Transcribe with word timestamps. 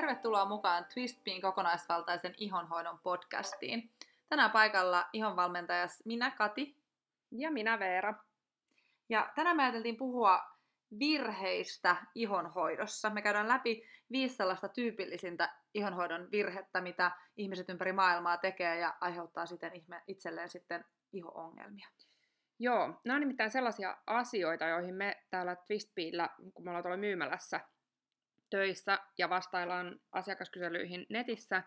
Tervetuloa 0.00 0.44
mukaan 0.44 0.84
Twistbean 0.94 1.40
kokonaisvaltaisen 1.40 2.34
ihonhoidon 2.38 2.98
podcastiin. 2.98 3.90
Tänään 4.28 4.50
paikalla 4.50 5.08
ihonvalmentajas 5.12 6.02
minä 6.04 6.30
Kati. 6.30 6.76
Ja 7.30 7.50
minä 7.50 7.78
Veera. 7.78 8.14
Ja 9.08 9.32
tänään 9.34 9.56
me 9.56 9.62
ajateltiin 9.62 9.96
puhua 9.96 10.42
virheistä 10.98 11.96
ihonhoidossa. 12.14 13.10
Me 13.10 13.22
käydään 13.22 13.48
läpi 13.48 13.86
viisi 14.10 14.36
sellaista 14.36 14.68
tyypillisintä 14.68 15.54
ihonhoidon 15.74 16.30
virhettä, 16.30 16.80
mitä 16.80 17.10
ihmiset 17.36 17.68
ympäri 17.68 17.92
maailmaa 17.92 18.36
tekee 18.36 18.78
ja 18.78 18.94
aiheuttaa 19.00 19.46
siten 19.46 19.72
itselleen 20.06 20.48
sitten 20.48 20.84
iho-ongelmia. 21.12 21.88
Joo, 22.58 23.00
nämä 23.04 23.14
on 23.14 23.20
nimittäin 23.20 23.50
sellaisia 23.50 23.96
asioita, 24.06 24.66
joihin 24.66 24.94
me 24.94 25.22
täällä 25.30 25.56
Twistbeillä, 25.56 26.28
kun 26.54 26.64
me 26.64 26.70
ollaan 26.70 26.82
tuolla 26.82 26.96
myymälässä 26.96 27.60
töissä 28.50 28.98
ja 29.18 29.30
vastaillaan 29.30 30.00
asiakaskyselyihin 30.12 31.06
netissä, 31.08 31.62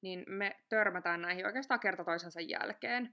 niin 0.00 0.24
me 0.26 0.56
törmätään 0.68 1.22
näihin 1.22 1.46
oikeastaan 1.46 1.80
kerta 1.80 2.04
toisensa 2.04 2.40
jälkeen. 2.40 3.12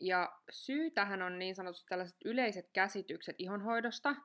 Ja 0.00 0.38
syy 0.50 0.90
tähän 0.90 1.22
on 1.22 1.38
niin 1.38 1.54
sanotut 1.54 1.86
tällaiset 1.88 2.18
yleiset 2.24 2.70
käsitykset 2.72 3.36
ihonhoidosta. 3.38 4.16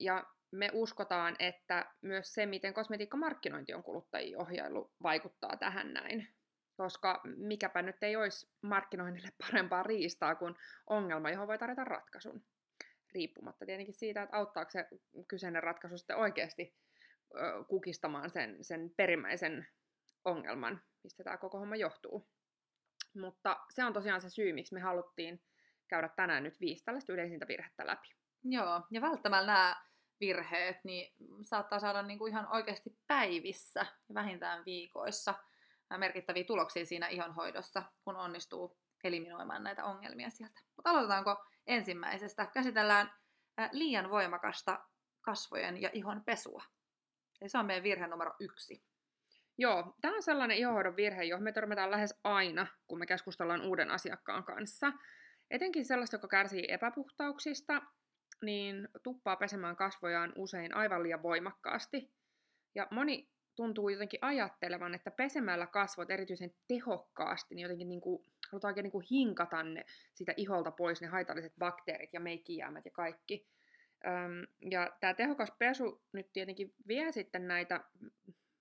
Ja 0.00 0.24
me 0.50 0.70
uskotaan, 0.72 1.36
että 1.38 1.86
myös 2.00 2.34
se, 2.34 2.46
miten 2.46 2.74
kosmetiikkamarkkinointi 2.74 3.74
on 3.74 3.82
kuluttajien 3.82 4.40
ohjailu, 4.40 4.92
vaikuttaa 5.02 5.56
tähän 5.56 5.94
näin. 5.94 6.28
Koska 6.76 7.20
mikäpä 7.24 7.82
nyt 7.82 8.02
ei 8.02 8.16
olisi 8.16 8.50
markkinoinnille 8.62 9.28
parempaa 9.46 9.82
riistaa 9.82 10.34
kuin 10.34 10.54
ongelma, 10.86 11.30
johon 11.30 11.48
voi 11.48 11.58
tarjota 11.58 11.84
ratkaisun 11.84 12.44
riippumatta 13.14 13.66
tietenkin 13.66 13.94
siitä, 13.94 14.22
että 14.22 14.36
auttaako 14.36 14.70
se 14.70 14.88
kyseinen 15.28 15.62
ratkaisu 15.62 15.98
sitten 15.98 16.16
oikeasti 16.16 16.76
kukistamaan 17.68 18.30
sen, 18.30 18.64
sen 18.64 18.90
perimmäisen 18.96 19.68
ongelman, 20.24 20.82
mistä 21.04 21.24
tämä 21.24 21.36
koko 21.36 21.58
homma 21.58 21.76
johtuu. 21.76 22.28
Mutta 23.14 23.56
se 23.70 23.84
on 23.84 23.92
tosiaan 23.92 24.20
se 24.20 24.30
syy, 24.30 24.52
miksi 24.52 24.74
me 24.74 24.80
haluttiin 24.80 25.44
käydä 25.88 26.08
tänään 26.08 26.42
nyt 26.42 26.60
viisi 26.60 26.84
tällaista 26.84 27.12
yleisintä 27.12 27.48
virhettä 27.48 27.86
läpi. 27.86 28.08
Joo, 28.44 28.82
ja 28.90 29.00
välttämällä 29.00 29.46
nämä 29.46 29.76
virheet 30.20 30.84
niin 30.84 31.14
saattaa 31.42 31.80
saada 31.80 32.02
niinku 32.02 32.26
ihan 32.26 32.48
oikeasti 32.52 32.98
päivissä, 33.06 33.86
vähintään 34.14 34.64
viikoissa, 34.64 35.34
merkittäviä 35.96 36.44
tuloksia 36.44 36.86
siinä 36.86 37.08
ihonhoidossa, 37.08 37.82
kun 38.04 38.16
onnistuu 38.16 38.78
eliminoimaan 39.04 39.64
näitä 39.64 39.84
ongelmia 39.84 40.30
sieltä. 40.30 40.60
Mutta 40.78 40.90
aloitetaanko 40.90 41.44
ensimmäisestä? 41.66 42.46
Käsitellään 42.46 43.12
liian 43.72 44.10
voimakasta 44.10 44.84
kasvojen 45.20 45.82
ja 45.82 45.90
ihon 45.92 46.24
pesua. 46.24 46.62
Eli 47.40 47.48
se 47.48 47.58
on 47.58 47.66
meidän 47.66 47.82
virhe 47.82 48.06
numero 48.06 48.34
yksi. 48.40 48.84
Joo, 49.58 49.94
tämä 50.00 50.14
on 50.14 50.22
sellainen 50.22 50.56
ihohoidon 50.56 50.96
virhe, 50.96 51.24
johon 51.24 51.44
me 51.44 51.52
törmätään 51.52 51.90
lähes 51.90 52.14
aina, 52.24 52.66
kun 52.86 52.98
me 52.98 53.06
keskustellaan 53.06 53.62
uuden 53.62 53.90
asiakkaan 53.90 54.44
kanssa. 54.44 54.92
Etenkin 55.50 55.84
sellaista, 55.84 56.16
joka 56.16 56.28
kärsii 56.28 56.66
epäpuhtauksista, 56.68 57.82
niin 58.42 58.88
tuppaa 59.02 59.36
pesemään 59.36 59.76
kasvojaan 59.76 60.32
usein 60.36 60.74
aivan 60.74 61.02
liian 61.02 61.22
voimakkaasti. 61.22 62.12
Ja 62.74 62.88
moni 62.90 63.30
tuntuu 63.56 63.88
jotenkin 63.88 64.18
ajattelevan, 64.22 64.94
että 64.94 65.10
pesemällä 65.10 65.66
kasvot 65.66 66.10
erityisen 66.10 66.54
tehokkaasti, 66.68 67.54
niin 67.54 67.62
jotenkin 67.62 67.88
niin 67.88 68.00
kuin, 68.00 68.24
halutaan 68.52 68.70
oikein 68.70 68.90
niin 68.92 69.06
hinkata 69.10 69.62
ne 69.62 69.84
sitä 70.14 70.34
iholta 70.36 70.70
pois, 70.70 71.00
ne 71.00 71.06
haitalliset 71.06 71.52
bakteerit 71.58 72.12
ja 72.12 72.20
meikkijäämät 72.20 72.84
ja 72.84 72.90
kaikki. 72.90 73.46
Öm, 74.06 74.70
ja 74.70 74.96
tämä 75.00 75.14
tehokas 75.14 75.52
pesu 75.58 76.02
nyt 76.12 76.32
tietenkin 76.32 76.74
vie 76.88 77.12
sitten 77.12 77.48
näitä 77.48 77.84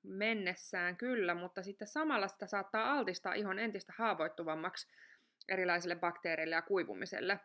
mennessään 0.04 0.98
kyllä, 0.98 1.36
mutta 1.36 1.64
sitten 1.64 1.88
samalla 1.88 2.28
sitä 2.28 2.48
saattaa 2.48 2.94
altistaa 2.94 3.34
ihon 3.34 3.60
entistä 3.60 3.94
haavoittuvammaksi 3.98 4.88
erilaisille 5.48 5.96
bakteereille 5.96 6.56
ja 6.56 6.62
kuivumiselle. 6.62 7.40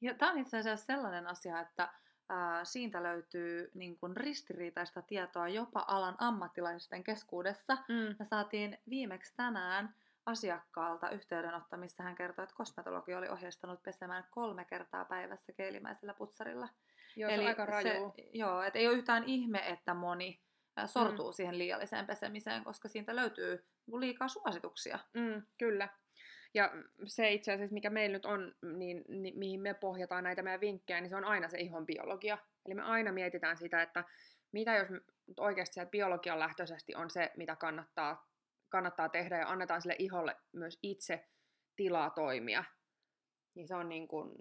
Ja 0.00 0.14
tämä 0.14 0.32
on 0.32 0.38
itse 0.38 0.58
asiassa 0.58 0.86
sellainen 0.86 1.26
asia, 1.26 1.60
että 1.60 1.88
ää, 2.28 2.64
siitä 2.64 3.02
löytyy 3.02 3.70
niin 3.74 3.98
kuin 3.98 4.16
ristiriitaista 4.16 5.02
tietoa 5.02 5.48
jopa 5.48 5.84
alan 5.88 6.14
ammattilaisten 6.18 7.04
keskuudessa. 7.04 7.74
Mm. 7.74 8.16
Me 8.18 8.24
saatiin 8.24 8.78
viimeksi 8.88 9.34
tänään 9.36 9.94
asiakkaalta 10.26 11.10
yhteydenotto, 11.10 11.76
missä 11.76 12.02
hän 12.02 12.14
kertoi, 12.14 12.42
että 12.42 12.56
kosmetologi 12.56 13.14
oli 13.14 13.28
ohjeistanut 13.28 13.82
pesemään 13.82 14.24
kolme 14.30 14.64
kertaa 14.64 15.04
päivässä 15.04 15.52
keilimäisellä 15.52 16.14
putsarilla. 16.14 16.68
Joo, 17.16 17.30
Eli 17.30 17.36
se 17.36 17.42
on 17.42 17.48
aika 17.48 17.66
raju. 17.66 18.12
Se, 18.16 18.28
joo, 18.32 18.62
et 18.62 18.76
ei 18.76 18.88
ole 18.88 18.96
yhtään 18.96 19.24
ihme, 19.24 19.58
että 19.68 19.94
moni 19.94 20.40
sortuu 20.86 21.30
mm. 21.30 21.34
siihen 21.34 21.58
liialliseen 21.58 22.06
pesemiseen, 22.06 22.64
koska 22.64 22.88
siitä 22.88 23.16
löytyy 23.16 23.64
niinku 23.86 24.00
liikaa 24.00 24.28
suosituksia. 24.28 24.98
Mm, 25.14 25.42
kyllä. 25.58 25.88
Ja 26.54 26.72
se 27.06 27.32
itse 27.32 27.52
asiassa, 27.52 27.74
mikä 27.74 27.90
meillä 27.90 28.16
nyt 28.16 28.24
on, 28.24 28.54
niin, 28.62 29.04
niin 29.08 29.38
mihin 29.38 29.60
me 29.60 29.74
pohjataan 29.74 30.24
näitä 30.24 30.42
meidän 30.42 30.60
vinkkejä, 30.60 31.00
niin 31.00 31.10
se 31.10 31.16
on 31.16 31.24
aina 31.24 31.48
se 31.48 31.58
ihon 31.58 31.86
biologia. 31.86 32.38
Eli 32.66 32.74
me 32.74 32.82
aina 32.82 33.12
mietitään 33.12 33.56
sitä, 33.56 33.82
että 33.82 34.04
mitä 34.52 34.74
jos 34.74 34.88
oikeasti 35.36 35.74
sieltä 35.74 35.90
biologian 35.90 36.38
lähtöisesti 36.38 36.94
on 36.94 37.10
se, 37.10 37.30
mitä 37.36 37.56
kannattaa, 37.56 38.31
kannattaa 38.72 39.08
tehdä 39.08 39.38
ja 39.38 39.48
annetaan 39.48 39.82
sille 39.82 39.96
iholle 39.98 40.36
myös 40.52 40.78
itse 40.82 41.28
tilaa 41.76 42.10
toimia. 42.10 42.64
Niin 43.54 43.68
se 43.68 43.74
on 43.74 43.88
niin 43.88 44.08
kuin 44.08 44.34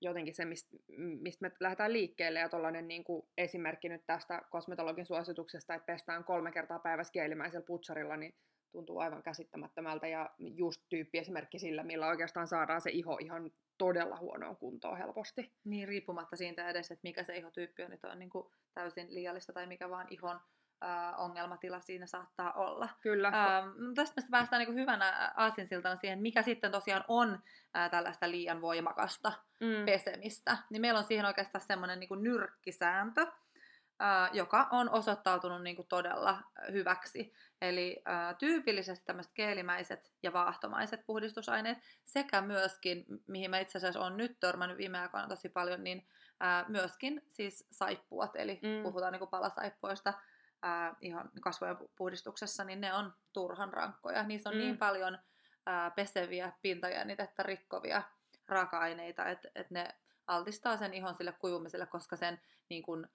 jotenkin 0.00 0.34
se, 0.34 0.44
mistä, 0.44 0.76
mistä 0.96 1.48
me 1.48 1.56
lähdetään 1.60 1.92
liikkeelle. 1.92 2.38
Ja 2.38 2.48
tuollainen 2.48 2.88
niin 2.88 3.04
kuin 3.04 3.28
esimerkki 3.38 3.88
nyt 3.88 4.06
tästä 4.06 4.42
kosmetologin 4.50 5.06
suosituksesta, 5.06 5.74
että 5.74 5.86
pestään 5.86 6.24
kolme 6.24 6.52
kertaa 6.52 6.78
päivässä 6.78 7.12
kielimäisellä 7.12 7.66
putsarilla, 7.66 8.16
niin 8.16 8.34
tuntuu 8.72 8.98
aivan 8.98 9.22
käsittämättömältä 9.22 10.08
ja 10.08 10.30
just 10.38 10.82
tyyppi 10.88 11.18
esimerkki 11.18 11.58
sillä, 11.58 11.82
millä 11.82 12.08
oikeastaan 12.08 12.48
saadaan 12.48 12.80
se 12.80 12.90
iho 12.90 13.18
ihan 13.20 13.50
todella 13.78 14.18
huonoon 14.18 14.56
kuntoon 14.56 14.98
helposti. 14.98 15.52
Niin, 15.64 15.88
riippumatta 15.88 16.36
siitä 16.36 16.68
edes, 16.68 16.90
että 16.90 17.02
mikä 17.02 17.24
se 17.24 17.36
ihotyyppi 17.36 17.82
on, 17.82 17.92
että 17.92 18.08
on 18.08 18.18
niin 18.18 18.30
kuin 18.30 18.50
täysin 18.74 19.14
liiallista 19.14 19.52
tai 19.52 19.66
mikä 19.66 19.90
vaan 19.90 20.06
ihon 20.10 20.40
äh, 20.84 21.20
ongelmatila 21.20 21.80
siinä 21.80 22.06
saattaa 22.06 22.52
olla. 22.52 22.88
Kyllä. 23.00 23.28
Äh, 23.28 23.64
tästä 23.94 24.20
me 24.20 24.26
päästään 24.30 24.60
niin 24.60 24.66
kuin 24.66 24.78
hyvänä 24.78 25.32
aasinsiltana 25.36 25.96
siihen, 25.96 26.18
mikä 26.18 26.42
sitten 26.42 26.72
tosiaan 26.72 27.04
on 27.08 27.38
äh, 27.76 27.90
tällaista 27.90 28.30
liian 28.30 28.60
voimakasta 28.60 29.32
mm. 29.60 29.86
pesemistä. 29.86 30.58
Niin 30.70 30.80
meillä 30.80 30.98
on 30.98 31.04
siihen 31.04 31.26
oikeastaan 31.26 31.64
semmoinen 31.64 32.00
niin 32.00 32.22
nyrkkisääntö, 32.22 33.26
joka 34.32 34.68
on 34.70 34.90
osoittautunut 34.90 35.62
niin 35.62 35.76
kuin 35.76 35.88
todella 35.88 36.42
hyväksi. 36.72 37.32
Eli 37.60 38.02
ää, 38.04 38.34
tyypillisesti 38.34 39.04
tämmöiset 39.04 39.32
keelimäiset 39.34 40.12
ja 40.22 40.32
vaahtomaiset 40.32 41.06
puhdistusaineet 41.06 41.78
sekä 42.04 42.40
myöskin, 42.40 43.04
mihin 43.26 43.50
mä 43.50 43.58
itse 43.58 43.78
asiassa 43.78 44.00
olen 44.00 44.16
nyt 44.16 44.40
törmännyt 44.40 44.78
viime 44.78 45.00
aikoina 45.00 45.28
tosi 45.28 45.48
paljon, 45.48 45.84
niin 45.84 46.06
myöskin 46.68 47.22
siis 47.28 47.68
saippuat, 47.70 48.36
eli 48.36 48.60
mm. 48.62 48.82
puhutaan 48.82 49.12
niin 49.12 49.18
kuin 49.18 49.30
palasaippuista 49.30 50.14
ää, 50.62 50.96
ihan 51.00 51.30
kasvojen 51.40 51.76
puhdistuksessa, 51.96 52.64
niin 52.64 52.80
ne 52.80 52.94
on 52.94 53.12
turhan 53.32 53.72
rankkoja. 53.72 54.22
Niissä 54.22 54.50
on 54.50 54.54
niin 54.54 54.64
mm. 54.64 54.66
niin 54.66 54.78
paljon 54.78 55.18
ää, 55.66 55.90
peseviä, 55.90 56.52
pintajännitettä 56.62 57.42
rikkovia 57.42 58.02
raaka-aineita, 58.48 59.28
että 59.28 59.48
et 59.54 59.70
ne 59.70 59.88
altistaa 60.26 60.76
sen 60.76 60.94
ihon 60.94 61.14
sille 61.14 61.32
kuivumiselle, 61.32 61.86
koska 61.86 62.16
sen 62.16 62.40
niin 62.68 62.82
kuin, 62.82 63.06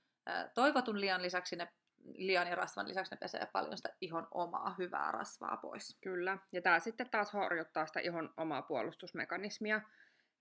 toivotun 0.53 1.01
lian 1.01 1.21
lisäksi 1.21 1.55
ne 1.55 1.67
lian 2.13 2.47
ja 2.47 2.55
rasvan 2.55 2.87
lisäksi 2.87 3.15
ne 3.15 3.17
pesee 3.17 3.45
paljon 3.53 3.77
sitä 3.77 3.89
ihon 4.01 4.27
omaa 4.31 4.75
hyvää 4.77 5.11
rasvaa 5.11 5.57
pois. 5.57 5.97
Kyllä, 6.01 6.37
ja 6.51 6.61
tämä 6.61 6.79
sitten 6.79 7.09
taas 7.09 7.33
horjuttaa 7.33 7.85
sitä 7.85 7.99
ihon 7.99 8.33
omaa 8.37 8.61
puolustusmekanismia. 8.61 9.81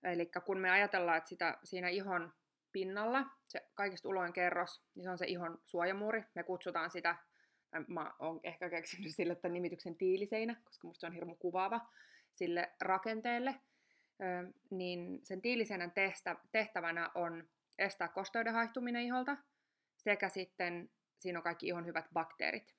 Eli 0.03 0.31
kun 0.45 0.57
me 0.57 0.71
ajatellaan, 0.71 1.17
että 1.17 1.29
sitä, 1.29 1.57
siinä 1.63 1.89
ihon 1.89 2.33
pinnalla, 2.71 3.25
se 3.47 3.67
kaikista 3.73 4.09
uloin 4.09 4.33
kerros, 4.33 4.83
niin 4.95 5.03
se 5.03 5.09
on 5.09 5.17
se 5.17 5.25
ihon 5.25 5.61
suojamuuri. 5.65 6.23
Me 6.35 6.43
kutsutaan 6.43 6.89
sitä, 6.89 7.15
mä 7.87 8.11
oon 8.19 8.39
ehkä 8.43 8.69
keksinyt 8.69 9.15
sille 9.15 9.35
tämän 9.35 9.53
nimityksen 9.53 9.95
tiiliseinä, 9.95 10.55
koska 10.63 10.87
musta 10.87 10.99
se 10.99 11.07
on 11.07 11.13
hirmu 11.13 11.35
kuvaava 11.35 11.87
sille 12.31 12.71
rakenteelle. 12.81 13.55
niin 14.69 15.19
sen 15.23 15.41
tiiliseinän 15.41 15.93
tehtävänä 16.51 17.09
on 17.15 17.49
estää 17.79 18.07
kosteuden 18.07 18.53
haihtuminen 18.53 19.01
iholta, 19.01 19.37
sekä 19.97 20.29
sitten 20.29 20.89
siinä 21.19 21.39
on 21.39 21.43
kaikki 21.43 21.67
ihon 21.67 21.85
hyvät 21.85 22.05
bakteerit. 22.13 22.75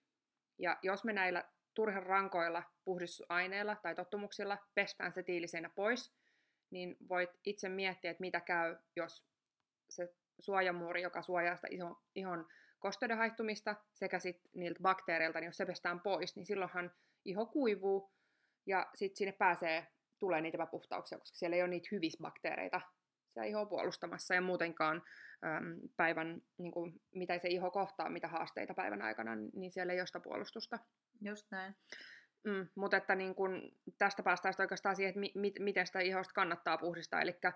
Ja 0.58 0.78
jos 0.82 1.04
me 1.04 1.12
näillä 1.12 1.44
turhan 1.74 2.02
rankoilla 2.02 2.62
puhdistusaineilla 2.84 3.76
tai 3.76 3.94
tottumuksilla 3.94 4.58
pestään 4.74 5.12
se 5.12 5.22
tiiliseinä 5.22 5.68
pois, 5.68 6.14
niin 6.70 6.96
voit 7.08 7.30
itse 7.44 7.68
miettiä, 7.68 8.10
että 8.10 8.20
mitä 8.20 8.40
käy, 8.40 8.76
jos 8.96 9.24
se 9.94 10.14
suojamuuri, 10.38 11.02
joka 11.02 11.22
suojaa 11.22 11.56
sitä 11.56 11.68
ihon, 11.70 11.96
ihon 12.14 12.48
kosteuden 12.78 13.16
haihtumista 13.16 13.76
sekä 13.94 14.18
sitten 14.18 14.50
niiltä 14.54 14.80
bakteereilta, 14.82 15.40
niin 15.40 15.46
jos 15.46 15.56
se 15.56 15.66
pestään 15.66 16.00
pois, 16.00 16.36
niin 16.36 16.46
silloinhan 16.46 16.92
iho 17.24 17.46
kuivuu 17.46 18.12
ja 18.66 18.90
sitten 18.94 19.16
sinne 19.16 19.32
pääsee, 19.32 19.86
tulee 20.18 20.40
niitä 20.40 20.56
epäpuhtauksia, 20.56 21.18
koska 21.18 21.36
siellä 21.36 21.56
ei 21.56 21.62
ole 21.62 21.70
niitä 21.70 21.88
hyvisbakteereita 21.92 22.80
sitä 23.32 23.44
ihoa 23.44 23.66
puolustamassa 23.66 24.34
ja 24.34 24.40
muutenkaan 24.40 25.02
äm, 25.44 25.76
päivän, 25.96 26.42
niin 26.58 26.72
kuin, 26.72 27.00
mitä 27.14 27.38
se 27.38 27.48
iho 27.48 27.70
kohtaa, 27.70 28.10
mitä 28.10 28.28
haasteita 28.28 28.74
päivän 28.74 29.02
aikana, 29.02 29.36
niin 29.36 29.70
siellä 29.70 29.92
ei 29.92 30.00
ole 30.00 30.06
sitä 30.06 30.20
puolustusta. 30.20 30.78
Just 31.20 31.50
näin. 31.50 31.74
Mm, 32.44 32.68
mutta 32.74 32.96
että 32.96 33.14
niin 33.14 33.34
kun, 33.34 33.72
tästä 33.98 34.22
päästään 34.22 34.54
oikeastaan 34.58 34.96
siihen, 34.96 35.08
että 35.08 35.20
mi, 35.20 35.32
mi, 35.34 35.52
miten 35.58 35.86
sitä 35.86 36.00
ihosta 36.00 36.34
kannattaa 36.34 36.78
puhdistaa. 36.78 37.20
Elikkä, 37.20 37.52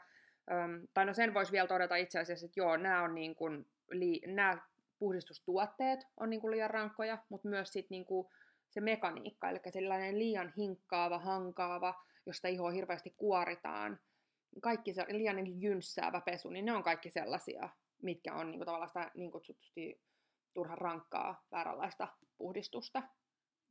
äm, 0.51 0.87
tai 0.95 1.05
no 1.05 1.15
sen 1.15 1.35
voisi 1.35 1.53
vielä 1.53 1.69
todeta 1.69 1.97
itse 1.97 2.19
asiassa, 2.19 2.47
että 2.47 2.61
joo, 2.61 2.77
nämä 2.77 3.03
on 3.03 3.15
niin 3.15 3.35
kun, 3.35 3.67
li, 3.91 4.21
nämä 4.27 4.59
puhdistustuotteet 4.99 6.01
on 6.17 6.31
niin 6.31 6.41
kuin 6.41 6.51
liian 6.51 6.71
rankkoja, 6.71 7.19
mutta 7.29 7.49
myös 7.49 7.73
sit 7.73 7.91
niin 7.91 8.05
kuin 8.05 8.29
se 8.71 8.81
mekaniikka, 8.81 9.51
eli 9.51 9.61
sellainen 9.71 10.19
liian 10.19 10.53
hinkkaava, 10.57 11.19
hankaava, 11.19 12.05
josta 12.27 12.49
ihoa 12.49 12.71
hirveästi 12.71 13.15
kuoritaan, 13.17 14.01
kaikki 14.63 14.95
se 14.95 15.07
liian 15.09 15.37
niin 15.37 15.63
jynssäävä 15.63 16.21
pesu, 16.21 16.51
niin 16.51 16.65
ne 16.65 16.73
on 16.73 16.83
kaikki 16.83 17.11
sellaisia, 17.11 17.69
mitkä 18.03 18.35
on 18.35 18.51
niin 18.51 18.59
kuin, 18.59 18.67
tavallaan 18.67 18.89
sitä 18.89 19.11
niin 19.15 19.31
kutsutusti 19.31 20.01
turhan 20.55 20.79
rankkaa, 20.79 21.47
vääränlaista 21.51 22.09
puhdistusta. 22.39 23.03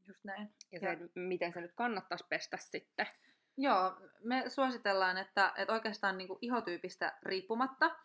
Just 0.07 0.23
näin. 0.23 0.49
Ja 0.71 0.79
se, 0.79 0.85
ja... 0.85 0.97
miten 1.15 1.53
se 1.53 1.61
nyt 1.61 1.73
kannattaisi 1.75 2.25
pestä 2.29 2.57
sitten. 2.57 3.07
Joo, 3.57 3.97
me 4.23 4.43
suositellaan, 4.47 5.17
että, 5.17 5.53
että 5.55 5.73
oikeastaan 5.73 6.17
niin 6.17 6.27
kuin 6.27 6.39
ihotyypistä 6.41 7.17
riippumatta, 7.23 7.95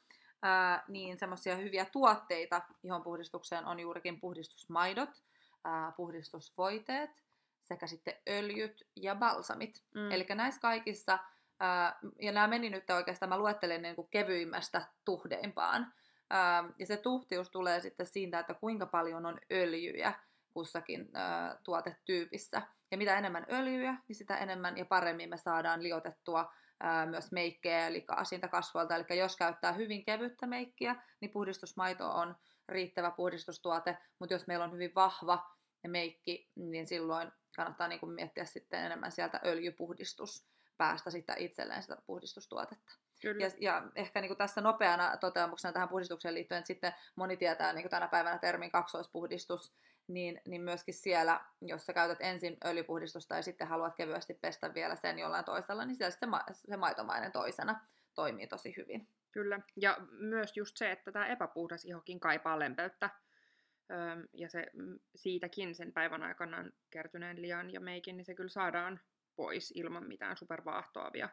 ää, 0.43 0.85
niin 0.89 1.19
semmoisia 1.19 1.57
hyviä 1.57 1.85
tuotteita 1.85 2.63
ihon 2.83 3.03
puhdistukseen 3.03 3.67
on 3.67 3.81
juurikin 3.81 4.21
puhdistusmaidot, 4.21 5.23
ää, 5.65 5.93
puhdistusvoiteet 5.97 7.11
sekä 7.61 7.87
sitten 7.87 8.15
öljyt 8.29 8.89
ja 8.97 9.15
balsamit. 9.15 9.83
Mm. 9.95 10.11
Eli 10.11 10.27
näissä 10.35 10.61
kaikissa, 10.61 11.19
ää, 11.61 11.99
ja 12.21 12.33
nämä 12.33 12.47
meni 12.47 12.71
nyt 12.71 12.91
oikeastaan, 12.91 13.29
mä 13.29 13.39
luettelen 13.39 13.83
niin 13.83 13.97
kuin 13.97 14.09
kevyimmästä 14.11 14.83
tuhdeimpaan. 15.05 15.93
Ää, 16.31 16.65
ja 16.79 16.87
se 16.87 16.97
tuhtius 16.97 17.51
tulee 17.51 17.81
sitten 17.81 18.07
siitä, 18.07 18.39
että 18.39 18.55
kuinka 18.55 18.87
paljon 18.87 19.27
on 19.27 19.39
öljyjä 19.53 20.13
kussakin 20.55 21.11
ää, 21.15 21.57
tuotetyypissä. 21.65 22.63
Ja 22.91 22.99
mitä 22.99 23.19
enemmän 23.19 23.47
öljyä, 23.53 23.97
niin 24.09 24.17
sitä 24.17 24.37
enemmän 24.37 24.77
ja 24.77 24.85
paremmin 24.85 25.29
me 25.31 25.37
saadaan 25.37 25.83
liotettua 25.83 26.53
ää, 26.81 27.07
myös 27.07 27.33
meikkejä 27.33 27.87
eli 27.87 28.07
siitä 28.23 28.49
kasvoilta. 28.49 28.97
Eli 28.97 29.19
jos 29.19 29.37
käyttää 29.37 29.73
hyvin 29.73 30.05
kevyttä 30.05 30.47
meikkiä, 30.47 31.03
niin 31.21 31.31
puhdistusmaito 31.31 32.11
on 32.11 32.37
riittävä 32.69 33.11
puhdistustuote, 33.11 33.99
mutta 34.19 34.35
jos 34.35 34.47
meillä 34.47 34.65
on 34.65 34.73
hyvin 34.73 34.95
vahva 34.95 35.57
meikki, 35.87 36.51
niin 36.57 36.87
silloin 36.87 37.33
kannattaa 37.57 37.89
niin 37.89 38.01
kuin 38.01 38.13
miettiä 38.13 38.45
sitten 38.45 38.85
enemmän 38.85 39.13
sieltä 39.13 39.41
öljypuhdistus 39.45 40.47
päästä 40.77 41.11
sitä 41.11 41.35
itselleen 41.39 41.83
sitä 41.83 41.97
puhdistustuotetta. 42.07 42.93
Kyllä. 43.23 43.45
Ja, 43.45 43.51
ja 43.61 43.83
ehkä 43.95 44.21
niin 44.21 44.29
kuin 44.29 44.39
tässä 44.39 44.61
nopeana 44.61 45.17
toteamuksena 45.17 45.73
tähän 45.73 45.89
puhdistukseen 45.89 46.35
liittyen, 46.35 46.59
että 46.59 46.67
sitten 46.67 46.95
moni 47.17 47.37
tietää 47.37 47.73
niin 47.73 47.83
kuin 47.83 47.91
tänä 47.91 48.09
päivänä 48.09 48.39
termin 48.39 48.71
kaksoispuhdistus, 48.71 49.75
niin, 50.11 50.41
niin 50.49 50.63
myöskin 50.63 50.95
siellä, 50.95 51.41
jos 51.61 51.87
sä 51.87 51.93
käytät 51.93 52.19
ensin 52.21 52.57
öljypuhdistusta 52.65 53.37
ja 53.37 53.43
sitten 53.43 53.69
haluat 53.69 53.97
kevyesti 53.97 54.35
pestä 54.35 54.75
vielä 54.75 54.97
sen 54.97 55.19
jollain 55.19 55.45
toisella, 55.45 55.85
niin 55.85 55.97
siellä 55.97 56.11
se, 56.11 56.27
ma- 56.27 56.45
se 56.53 56.77
maitomainen 56.77 57.33
toisena 57.33 57.81
toimii 58.15 58.47
tosi 58.47 58.75
hyvin. 58.77 59.09
Kyllä, 59.33 59.61
ja 59.77 59.97
myös 60.11 60.57
just 60.57 60.77
se, 60.77 60.91
että 60.91 61.13
tämä 61.13 61.27
epäpuhdas 61.27 61.85
ihokin 61.85 62.21
kaipaa 62.21 62.59
lempeyttä, 62.59 63.11
öö, 63.91 64.27
ja 64.33 64.49
se 64.49 64.67
siitäkin 65.15 65.75
sen 65.75 65.93
päivän 65.93 66.23
aikana 66.23 66.65
kertyneen 66.91 67.43
lian 67.43 67.73
ja 67.73 67.81
meikin, 67.81 68.17
niin 68.17 68.25
se 68.25 68.35
kyllä 68.35 68.49
saadaan 68.49 69.01
pois 69.37 69.73
ilman 69.77 70.09
mitään 70.09 70.37
supervaahtoavia. 70.37 71.29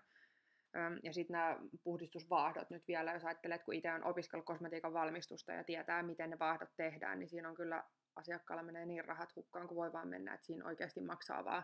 Ja 1.04 1.14
sitten 1.14 1.34
nämä 1.34 1.60
puhdistusvaahdot 1.84 2.70
nyt 2.70 2.88
vielä, 2.88 3.14
jos 3.14 3.26
ajattelet, 3.26 3.64
kun 3.64 3.74
itse 3.74 3.92
on 3.92 4.04
opiskellut 4.04 4.46
kosmetiikan 4.46 4.94
valmistusta 4.94 5.52
ja 5.52 5.64
tietää, 5.64 6.04
miten 6.04 6.30
ne 6.30 6.40
vaahdot 6.40 6.70
tehdään, 6.78 7.20
niin 7.20 7.30
siinä 7.30 7.50
on 7.50 7.56
kyllä 7.56 7.84
asiakkaalla 8.18 8.64
menee 8.64 8.86
niin 8.86 9.06
rahat 9.06 9.36
hukkaan 9.36 9.68
kuin 9.68 9.76
voi 9.76 9.94
vaan 9.94 10.08
mennä, 10.08 10.34
että 10.34 10.46
siinä 10.46 10.66
oikeasti 10.66 11.02
maksaa 11.02 11.46
vaan 11.46 11.64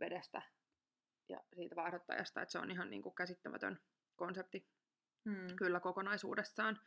vedestä 0.00 0.42
ja 1.28 1.40
siitä 1.54 1.76
vaahdottajasta, 1.76 2.42
että 2.42 2.52
se 2.52 2.58
on 2.58 2.70
ihan 2.70 2.90
niin 2.90 3.02
kuin 3.02 3.14
käsittämätön 3.14 3.80
konsepti 4.16 4.68
hmm. 5.24 5.56
kyllä 5.56 5.80
kokonaisuudessaan. 5.80 6.80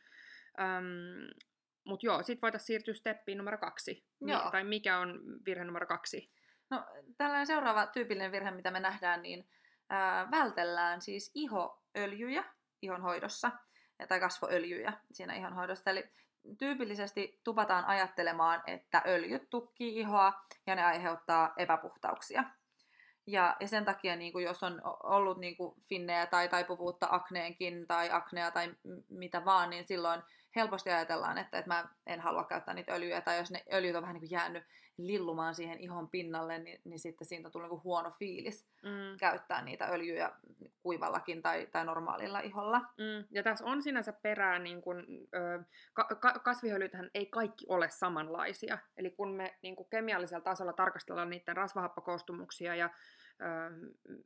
Öm, 0.60 1.44
Mutta 1.84 2.06
joo, 2.06 2.22
sitten 2.22 2.42
voitaisiin 2.42 2.66
siirtyä 2.66 2.94
steppiin 2.94 3.38
numero 3.38 3.58
kaksi. 3.58 4.06
Joo. 4.20 4.50
Tai 4.50 4.64
mikä 4.64 4.98
on 4.98 5.20
virhe 5.46 5.64
numero 5.64 5.86
kaksi? 5.86 6.32
No 6.70 6.86
tällainen 7.16 7.46
seuraava 7.46 7.86
tyypillinen 7.86 8.32
virhe, 8.32 8.50
mitä 8.50 8.70
me 8.70 8.80
nähdään, 8.80 9.22
niin 9.22 9.48
ää, 9.88 10.30
vältellään 10.30 11.00
siis 11.00 11.30
ihoöljyjä 11.34 12.44
ihonhoidossa 12.82 13.50
tai 14.08 14.20
kasvoöljyjä 14.20 14.92
siinä 15.12 15.34
ihonhoidossa. 15.34 15.90
Eli 15.90 16.10
tyypillisesti 16.58 17.40
tupataan 17.44 17.84
ajattelemaan, 17.84 18.62
että 18.66 19.02
öljyt 19.06 19.50
tukkii 19.50 19.98
ihoa 20.00 20.32
ja 20.66 20.74
ne 20.74 20.84
aiheuttaa 20.84 21.52
epäpuhtauksia. 21.56 22.44
Ja, 23.26 23.56
ja 23.60 23.68
sen 23.68 23.84
takia, 23.84 24.16
niin 24.16 24.32
kuin 24.32 24.44
jos 24.44 24.62
on 24.62 24.82
ollut 25.02 25.38
niin 25.38 25.56
kuin 25.56 25.74
finnejä 25.88 26.26
tai 26.26 26.48
taipuvuutta 26.48 27.06
akneenkin 27.10 27.86
tai 27.86 28.10
aknea 28.10 28.50
tai 28.50 28.74
mitä 29.08 29.44
vaan, 29.44 29.70
niin 29.70 29.84
silloin 29.84 30.22
helposti 30.56 30.90
ajatellaan, 30.90 31.38
että, 31.38 31.58
että 31.58 31.68
mä 31.68 31.88
en 32.06 32.20
halua 32.20 32.44
käyttää 32.44 32.74
niitä 32.74 32.94
öljyjä. 32.94 33.20
Tai 33.20 33.38
jos 33.38 33.50
ne 33.50 33.64
öljyt 33.72 33.96
on 33.96 34.02
vähän 34.02 34.14
niin 34.14 34.20
kuin 34.20 34.30
jäänyt 34.30 34.64
lillumaan 34.96 35.54
siihen 35.54 35.78
ihon 35.80 36.08
pinnalle, 36.08 36.58
niin, 36.58 36.80
niin 36.84 36.98
sitten 36.98 37.26
siitä 37.26 37.48
on 37.48 37.52
tullut 37.52 37.64
niin 37.64 37.80
kuin 37.80 37.84
huono 37.84 38.10
fiilis 38.10 38.66
mm. 38.82 39.16
käyttää 39.20 39.62
niitä 39.62 39.86
öljyjä 39.86 40.32
kuivallakin 40.82 41.42
tai, 41.42 41.66
tai 41.66 41.84
normaalilla 41.84 42.40
iholla. 42.40 42.78
Mm. 42.78 43.26
Ja 43.30 43.42
tässä 43.42 43.64
on 43.64 43.82
sinänsä 43.82 44.12
perää, 44.12 44.58
niin 44.58 44.82
kun, 44.82 45.06
ö, 45.34 45.62
ka- 45.92 46.08
ka- 46.20 46.38
kasviöljythän 46.38 47.10
ei 47.14 47.26
kaikki 47.26 47.66
ole 47.68 47.90
samanlaisia. 47.90 48.78
Eli 48.96 49.10
kun 49.10 49.34
me 49.34 49.58
niin 49.62 49.76
kuin 49.76 49.88
kemiallisella 49.90 50.44
tasolla 50.44 50.72
tarkastellaan 50.72 51.30
niiden 51.30 51.56
rasvahappakoostumuksia 51.56 52.74
ja 52.74 52.90
ö, 53.40 53.44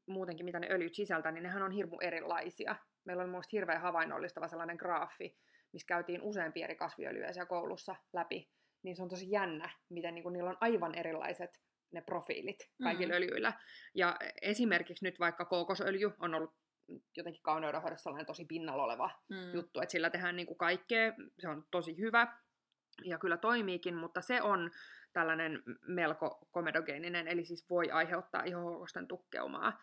muutenkin 0.06 0.46
mitä 0.46 0.60
ne 0.60 0.68
öljyt 0.70 0.94
sisältää, 0.94 1.32
niin 1.32 1.42
nehän 1.42 1.62
on 1.62 1.72
hirmu 1.72 1.96
erilaisia. 2.00 2.76
Meillä 3.04 3.22
on 3.22 3.28
mielestäni 3.28 3.52
hirveän 3.52 3.80
havainnollistava 3.80 4.48
sellainen 4.48 4.76
graafi, 4.76 5.36
missä 5.76 5.86
käytiin 5.86 6.22
useampia 6.22 6.64
eri 6.64 6.76
kasviöljyjä 6.76 7.46
koulussa 7.48 7.96
läpi, 8.12 8.50
niin 8.82 8.96
se 8.96 9.02
on 9.02 9.08
tosi 9.08 9.30
jännä, 9.30 9.70
miten 9.88 10.14
niin 10.14 10.22
kuin, 10.22 10.32
niillä 10.32 10.50
on 10.50 10.56
aivan 10.60 10.94
erilaiset 10.94 11.60
ne 11.92 12.00
profiilit 12.00 12.70
kaikilla 12.82 13.12
mm. 13.12 13.16
öljyillä. 13.16 13.52
Ja 13.94 14.16
esimerkiksi 14.42 15.04
nyt 15.04 15.20
vaikka 15.20 15.44
kookosöljy 15.44 16.12
on 16.18 16.34
ollut 16.34 16.54
jotenkin 17.16 17.42
kauneudenhoidossa 17.42 18.02
sellainen 18.02 18.26
tosi 18.26 18.44
pinnalla 18.44 18.84
oleva 18.84 19.10
mm. 19.28 19.54
juttu, 19.54 19.80
että 19.80 19.92
sillä 19.92 20.10
tehdään 20.10 20.36
niin 20.36 20.46
kuin 20.46 20.58
kaikkea, 20.58 21.12
se 21.38 21.48
on 21.48 21.64
tosi 21.70 21.98
hyvä 21.98 22.38
ja 23.04 23.18
kyllä 23.18 23.36
toimiikin, 23.36 23.94
mutta 23.94 24.20
se 24.20 24.42
on 24.42 24.70
tällainen 25.12 25.62
melko 25.86 26.48
komedogeeninen, 26.50 27.28
eli 27.28 27.44
siis 27.44 27.70
voi 27.70 27.90
aiheuttaa 27.90 28.42
ihohokosten 28.42 29.08
tukkeumaa, 29.08 29.80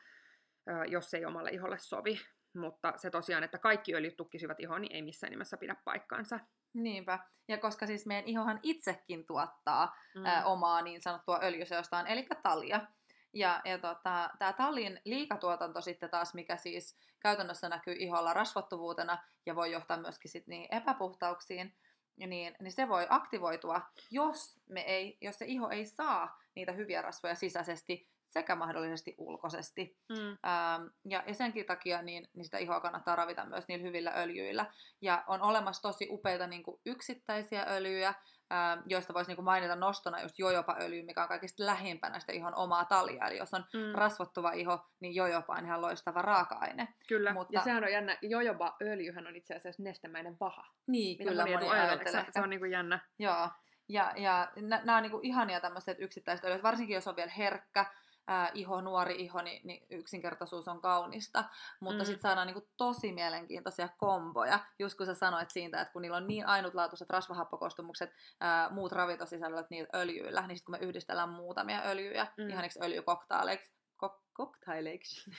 jos 0.87 1.13
ei 1.13 1.25
omalle 1.25 1.49
iholle 1.49 1.77
sovi. 1.79 2.19
Mutta 2.55 2.93
se 2.97 3.09
tosiaan, 3.09 3.43
että 3.43 3.57
kaikki 3.57 3.95
öljyt 3.95 4.17
tukkisivat 4.17 4.59
ihoon, 4.59 4.81
niin 4.81 4.95
ei 4.95 5.01
missään 5.01 5.31
nimessä 5.31 5.57
pidä 5.57 5.75
paikkaansa. 5.85 6.39
Niinpä. 6.73 7.19
Ja 7.47 7.57
koska 7.57 7.87
siis 7.87 8.05
meidän 8.05 8.27
ihohan 8.27 8.59
itsekin 8.63 9.25
tuottaa 9.25 9.95
mm. 10.15 10.25
ä, 10.25 10.45
omaa 10.45 10.81
niin 10.81 11.01
sanottua 11.01 11.39
öljyseostaan, 11.43 12.07
eli 12.07 12.27
talia. 12.43 12.87
Ja, 13.33 13.61
ja 13.65 13.77
tota, 13.77 14.29
tämä 14.39 14.53
tallin 14.53 15.01
liikatuotanto 15.05 15.81
sitten 15.81 16.09
taas, 16.09 16.33
mikä 16.33 16.57
siis 16.57 16.97
käytännössä 17.19 17.69
näkyy 17.69 17.95
iholla 17.99 18.33
rasvattuvuutena 18.33 19.17
ja 19.45 19.55
voi 19.55 19.71
johtaa 19.71 19.97
myöskin 19.97 20.31
sit 20.31 20.47
niin 20.47 20.67
epäpuhtauksiin, 20.71 21.75
niin, 22.17 22.55
niin 22.59 22.71
se 22.71 22.89
voi 22.89 23.07
aktivoitua, 23.09 23.81
jos, 24.11 24.59
me 24.69 24.81
ei, 24.81 25.17
jos 25.21 25.37
se 25.37 25.45
iho 25.45 25.69
ei 25.69 25.85
saa 25.85 26.39
niitä 26.55 26.71
hyviä 26.71 27.01
rasvoja 27.01 27.35
sisäisesti 27.35 28.12
sekä 28.33 28.55
mahdollisesti 28.55 29.15
ulkoisesti. 29.17 29.97
Mm. 30.09 30.29
Ähm, 30.29 30.87
ja, 31.05 31.23
ja 31.27 31.33
senkin 31.33 31.65
takia 31.65 32.01
niin, 32.01 32.27
niin 32.33 32.45
sitä 32.45 32.57
ihoa 32.57 32.79
kannattaa 32.79 33.15
ravita 33.15 33.45
myös 33.45 33.67
niillä 33.67 33.83
hyvillä 33.83 34.13
öljyillä. 34.15 34.65
Ja 35.01 35.23
on 35.27 35.41
olemassa 35.41 35.81
tosi 35.81 36.07
upeita 36.09 36.47
niin 36.47 36.63
kuin 36.63 36.81
yksittäisiä 36.85 37.65
öljyjä, 37.69 38.07
ähm, 38.07 38.79
joista 38.85 39.13
voisi 39.13 39.29
niin 39.29 39.35
kuin 39.35 39.45
mainita 39.45 39.75
nostona 39.75 40.21
just 40.21 40.39
jojopa-öljy, 40.39 41.03
mikä 41.03 41.21
on 41.21 41.27
kaikista 41.27 41.65
lähimpänä 41.65 42.19
sitä 42.19 42.33
ihon 42.33 42.55
omaa 42.55 42.85
talia. 42.85 43.27
Eli 43.27 43.37
jos 43.37 43.53
on 43.53 43.65
mm. 43.73 43.95
rasvottuva 43.95 44.51
iho, 44.51 44.85
niin 44.99 45.15
jojopa 45.15 45.53
on 45.53 45.65
ihan 45.65 45.81
loistava 45.81 46.21
raaka-aine. 46.21 46.87
Kyllä, 47.07 47.33
Mutta... 47.33 47.53
ja 47.53 47.61
sehän 47.61 47.83
on 47.83 47.91
jännä, 47.91 48.17
jojopa-öljyhän 48.21 49.27
on 49.27 49.35
itse 49.35 49.55
asiassa 49.55 49.83
nestemäinen 49.83 50.37
vaha. 50.39 50.65
Niin, 50.87 51.17
Mitä 51.17 51.29
kyllä 51.29 51.45
moni 51.45 52.11
Se, 52.11 52.25
se 52.31 52.41
on 52.41 52.49
niin 52.49 52.59
kuin 52.59 52.71
jännä. 52.71 52.99
Joo. 53.19 53.49
Ja, 53.89 54.13
ja 54.15 54.51
nämä 54.55 54.97
on 54.97 55.03
niin 55.03 55.11
kuin 55.11 55.25
ihania 55.25 55.59
tämmöiset 55.59 55.97
yksittäiset 55.99 56.45
öljyt, 56.45 56.63
varsinkin 56.63 56.93
jos 56.93 57.07
on 57.07 57.15
vielä 57.15 57.31
herkkä, 57.37 57.85
ää, 58.27 58.51
iho, 58.53 58.81
nuori 58.81 59.15
iho, 59.15 59.41
niin, 59.41 59.67
niin 59.67 59.87
yksinkertaisuus 59.89 60.67
on 60.67 60.81
kaunista. 60.81 61.43
Mutta 61.79 62.03
mm. 62.03 62.05
sitten 62.05 62.21
saadaan 62.21 62.47
niin 62.47 62.53
kuin, 62.53 62.69
tosi 62.77 63.11
mielenkiintoisia 63.13 63.89
komboja. 63.97 64.59
Just 64.79 64.97
kun 64.97 65.05
sä 65.05 65.13
sanoit 65.13 65.49
siitä, 65.49 65.81
että 65.81 65.93
kun 65.93 66.01
niillä 66.01 66.17
on 66.17 66.27
niin 66.27 66.45
ainutlaatuiset 66.45 67.09
rasvahappokostumukset, 67.09 68.13
ää, 68.39 68.69
muut 68.69 68.91
ravintosisällöt 68.91 69.69
niillä 69.69 69.89
öljyillä, 69.95 70.47
niin 70.47 70.57
sitten 70.57 70.73
kun 70.73 70.81
me 70.81 70.87
yhdistellään 70.87 71.29
muutamia 71.29 71.81
öljyjä 71.85 72.27
mm. 72.37 72.49
ihaniksi 72.49 72.79
öljykoktaaleiksi, 72.83 73.73
ko- 74.05 74.21
koktaileiksi, 74.33 75.31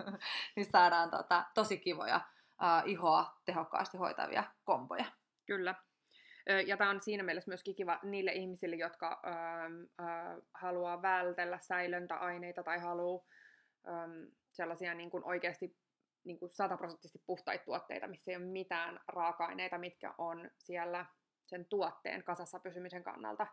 niin 0.56 0.70
saadaan 0.70 1.10
tota, 1.10 1.44
tosi 1.54 1.78
kivoja 1.78 2.20
uh, 2.62 2.88
ihoa 2.90 3.36
tehokkaasti 3.44 3.98
hoitavia 3.98 4.44
kompoja. 4.64 5.04
Kyllä. 5.46 5.74
Ja 6.66 6.76
tämä 6.76 6.90
on 6.90 7.00
siinä 7.00 7.22
mielessä 7.22 7.50
myöskin 7.50 7.74
kiva 7.74 8.00
niille 8.02 8.32
ihmisille, 8.32 8.76
jotka 8.76 9.20
äh, 9.26 10.08
äh, 10.08 10.36
haluaa 10.54 11.02
vältellä 11.02 11.58
säilöntäaineita 11.60 12.62
tai 12.62 12.78
haluaa 12.78 13.24
ähm, 13.88 14.24
sellaisia 14.52 14.94
niin 14.94 15.10
kuin 15.10 15.24
oikeasti 15.24 15.76
niin 16.24 16.38
kuin 16.38 16.50
sataprosenttisesti 16.50 17.22
puhtaita 17.26 17.64
tuotteita, 17.64 18.08
missä 18.08 18.30
ei 18.30 18.36
ole 18.36 18.44
mitään 18.44 19.00
raaka-aineita, 19.08 19.78
mitkä 19.78 20.14
on 20.18 20.50
siellä 20.58 21.06
sen 21.46 21.64
tuotteen 21.64 22.24
kasassa 22.24 22.60
pysymisen 22.60 23.04
kannalta, 23.04 23.46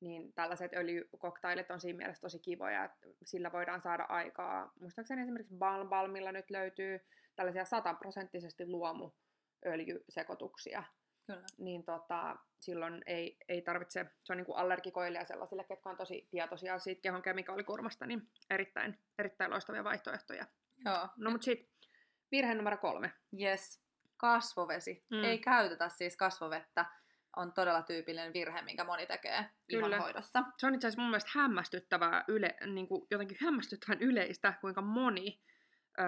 niin 0.00 0.32
tällaiset 0.32 0.72
öljykoktailit 0.72 1.70
on 1.70 1.80
siinä 1.80 1.96
mielessä 1.96 2.20
tosi 2.20 2.38
kivoja, 2.38 2.84
että 2.84 3.06
sillä 3.24 3.52
voidaan 3.52 3.80
saada 3.80 4.02
aikaa. 4.02 4.72
Muistaakseni 4.80 5.22
esimerkiksi 5.22 5.54
Balmilla 5.88 6.32
nyt 6.32 6.50
löytyy 6.50 7.00
tällaisia 7.36 7.64
sataprosenttisesti 7.64 8.66
luomuöljysekoituksia, 8.66 10.82
Kyllä. 11.26 11.46
niin 11.58 11.84
tota, 11.84 12.36
silloin 12.60 13.02
ei, 13.06 13.36
ei 13.48 13.62
tarvitse, 13.62 14.06
se 14.18 14.32
on 14.32 14.36
niin 14.36 14.46
kuin 14.46 14.58
allergikoille 14.58 15.18
ja 15.18 15.24
sellaisille, 15.24 15.64
ketkä 15.64 15.90
on 15.90 15.96
tosi 15.96 16.28
tietoisia 16.30 16.78
siitä 16.78 17.02
kehon 17.02 17.22
kemikaalikurmasta, 17.22 18.06
niin 18.06 18.28
erittäin, 18.50 18.98
erittäin 19.18 19.50
loistavia 19.50 19.84
vaihtoehtoja. 19.84 20.46
Joo. 20.84 21.08
No 21.16 21.30
mutta 21.30 21.44
sitten 21.44 21.70
virhe 22.30 22.54
numero 22.54 22.76
kolme. 22.76 23.12
Yes, 23.40 23.82
kasvovesi. 24.16 25.04
Mm. 25.10 25.24
Ei 25.24 25.38
käytetä 25.38 25.88
siis 25.88 26.16
kasvovettä 26.16 26.84
on 27.36 27.52
todella 27.52 27.82
tyypillinen 27.82 28.32
virhe, 28.32 28.62
minkä 28.62 28.84
moni 28.84 29.06
tekee 29.06 29.50
Kyllä. 29.70 29.86
ihonhoidossa. 29.86 30.44
Se 30.58 30.66
on 30.66 30.74
itse 30.74 30.86
asiassa 30.86 31.02
mun 31.02 31.10
mielestä 31.10 31.30
hämmästyttävää, 31.34 32.24
yle, 32.28 32.56
niin 32.66 32.88
kuin 32.88 33.06
jotenkin 33.10 33.36
hämmästyttävän 33.40 34.00
yleistä, 34.00 34.54
kuinka 34.60 34.82
moni 34.82 35.40
ö, 35.98 36.02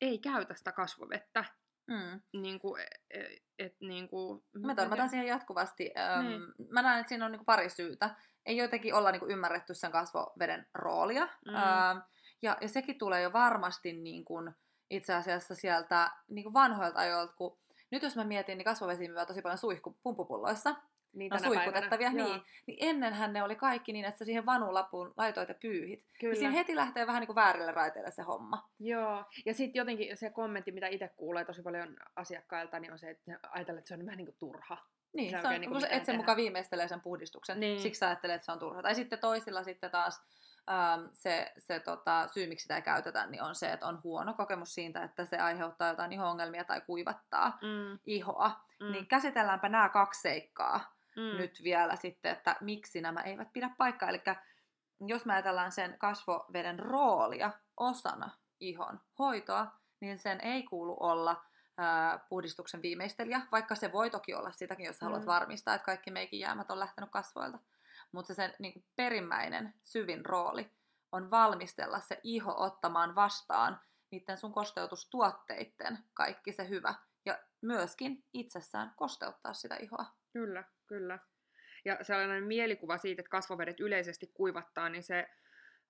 ei 0.00 0.18
käytä 0.18 0.54
sitä 0.54 0.72
kasvovettä. 0.72 1.44
Mm. 1.86 2.20
Niin 2.40 2.58
kuin, 2.58 2.82
et, 3.10 3.42
et, 3.58 3.76
niin 3.80 4.08
kuin, 4.08 4.44
Mä 4.58 4.74
törmätään 4.74 5.08
siihen 5.08 5.26
jatkuvasti. 5.26 5.90
niin. 6.22 6.40
Mä 6.70 6.82
näen, 6.82 7.00
että 7.00 7.08
siinä 7.08 7.24
on 7.24 7.32
niin 7.32 7.38
kuin 7.38 7.46
pari 7.46 7.70
syytä. 7.70 8.10
Ei 8.46 8.56
jotenkin 8.56 8.94
olla 8.94 9.10
niin 9.10 9.20
kuin 9.20 9.30
ymmärretty 9.30 9.74
sen 9.74 9.92
kasvoveden 9.92 10.66
roolia. 10.74 11.28
Mm. 11.46 11.54
Ö, 11.54 12.02
ja, 12.42 12.56
ja 12.60 12.68
sekin 12.68 12.98
tulee 12.98 13.22
jo 13.22 13.32
varmasti 13.32 13.92
niin 13.92 14.24
kuin, 14.24 14.54
itse 14.90 15.14
asiassa 15.14 15.54
sieltä 15.54 16.10
niin 16.28 16.44
kuin 16.44 16.54
vanhoilta 16.54 17.00
ajoilta, 17.00 17.34
kun 17.36 17.58
nyt 17.90 18.02
jos 18.02 18.16
mä 18.16 18.24
mietin, 18.24 18.58
niin 18.58 18.64
kasvovesi 18.64 19.08
myy 19.08 19.26
tosi 19.26 19.42
paljon 19.42 19.58
suihku 19.58 19.98
pumpupulloissa. 20.02 20.74
Niin, 21.14 21.30
no, 21.30 21.38
suihkutettavia, 21.38 22.12
niin, 22.12 22.42
niin 22.66 22.78
ennenhän 22.80 23.32
ne 23.32 23.42
oli 23.42 23.56
kaikki 23.56 23.92
niin, 23.92 24.04
että 24.04 24.18
sä 24.18 24.24
siihen 24.24 24.46
vanulapuun 24.46 25.14
laitoit 25.16 25.48
ja 25.48 25.54
pyyhit. 25.54 26.04
Kyllä. 26.20 26.32
Ja 26.32 26.38
siinä 26.38 26.50
heti 26.50 26.76
lähtee 26.76 27.06
vähän 27.06 27.20
niin 27.20 27.26
kuin 27.26 27.36
väärille 27.36 27.72
raiteille 27.72 28.10
se 28.10 28.22
homma. 28.22 28.68
Joo, 28.80 29.24
ja 29.46 29.54
sitten 29.54 29.80
jotenkin 29.80 30.16
se 30.16 30.30
kommentti, 30.30 30.72
mitä 30.72 30.86
itse 30.86 31.08
kuulee 31.16 31.44
tosi 31.44 31.62
paljon 31.62 31.96
asiakkailta, 32.16 32.78
niin 32.78 32.92
on 32.92 32.98
se, 32.98 33.10
että 33.10 33.38
ajatellaan, 33.50 33.78
että 33.78 33.88
se 33.88 33.94
on 33.94 34.06
vähän 34.06 34.16
niin 34.16 34.26
kuin 34.26 34.38
turha. 34.38 34.78
Niin, 35.12 35.30
se, 35.30 35.40
se 35.40 35.48
on, 35.48 35.60
niin 35.60 35.70
kuin 35.70 35.86
et 35.90 36.04
sen 36.04 36.16
mukaan 36.16 36.36
viimeistelee 36.36 36.88
sen 36.88 37.00
puhdistuksen, 37.00 37.60
niin. 37.60 37.80
siksi 37.80 37.98
sä 37.98 38.06
ajattelet, 38.06 38.34
että 38.34 38.44
se 38.44 38.52
on 38.52 38.58
turha. 38.58 38.82
Tai 38.82 38.94
sitten 38.94 39.18
toisilla 39.18 39.64
sitten 39.64 39.90
taas 39.90 40.22
ähm, 40.70 41.06
se, 41.12 41.52
se 41.58 41.80
tota, 41.80 42.28
syy, 42.28 42.46
miksi 42.46 42.62
sitä 42.62 42.76
ei 42.76 42.82
käytetä, 42.82 43.26
niin 43.26 43.42
on 43.42 43.54
se, 43.54 43.72
että 43.72 43.86
on 43.86 44.00
huono 44.04 44.34
kokemus 44.34 44.74
siitä, 44.74 45.02
että 45.02 45.24
se 45.24 45.36
aiheuttaa 45.36 45.88
jotain 45.88 46.12
iho-ongelmia 46.12 46.64
tai 46.64 46.80
kuivattaa 46.80 47.58
mm. 47.62 47.98
ihoa. 48.06 48.50
Mm. 48.80 48.92
Niin 48.92 49.06
käsitelläänpä 49.06 49.68
nämä 49.68 49.88
kaksi 49.88 50.20
seikkaa 50.20 50.93
mm. 51.16 51.36
nyt 51.36 51.62
vielä 51.62 51.96
sitten, 51.96 52.32
että 52.32 52.56
miksi 52.60 53.00
nämä 53.00 53.20
eivät 53.20 53.52
pidä 53.52 53.70
paikkaa. 53.78 54.08
Eli 54.08 54.22
jos 55.06 55.24
me 55.24 55.32
ajatellaan 55.32 55.72
sen 55.72 55.98
kasvoveden 55.98 56.78
roolia 56.78 57.52
osana 57.76 58.30
ihon 58.60 59.00
hoitoa, 59.18 59.66
niin 60.00 60.18
sen 60.18 60.40
ei 60.40 60.62
kuulu 60.62 60.96
olla 61.00 61.44
ää, 61.76 62.18
puhdistuksen 62.28 62.82
viimeistelijä, 62.82 63.40
vaikka 63.52 63.74
se 63.74 63.92
voi 63.92 64.10
toki 64.10 64.34
olla 64.34 64.52
sitäkin, 64.52 64.86
jos 64.86 65.00
mm. 65.00 65.04
haluat 65.04 65.26
varmistaa, 65.26 65.74
että 65.74 65.84
kaikki 65.84 66.10
meikin 66.10 66.40
jäämät 66.40 66.70
on 66.70 66.80
lähtenyt 66.80 67.10
kasvoilta 67.10 67.58
mutta 68.14 68.26
se 68.26 68.34
sen 68.34 68.54
niin 68.58 68.72
kuin 68.72 68.84
perimmäinen 68.96 69.74
syvin 69.82 70.26
rooli 70.26 70.70
on 71.12 71.30
valmistella 71.30 72.00
se 72.00 72.20
iho 72.22 72.54
ottamaan 72.56 73.14
vastaan 73.14 73.80
niiden 74.10 74.38
sun 74.38 74.52
kosteutustuotteiden 74.52 76.04
kaikki 76.14 76.52
se 76.52 76.68
hyvä 76.68 76.94
ja 77.26 77.38
myöskin 77.60 78.24
itsessään 78.32 78.92
kosteuttaa 78.96 79.54
sitä 79.54 79.76
ihoa. 79.76 80.06
Kyllä, 80.34 80.64
kyllä. 80.86 81.18
Ja 81.84 81.98
sellainen 82.02 82.44
mielikuva 82.44 82.98
siitä, 82.98 83.20
että 83.20 83.30
kasvovedet 83.30 83.80
yleisesti 83.80 84.30
kuivattaa, 84.34 84.88
niin 84.88 85.02
se 85.02 85.26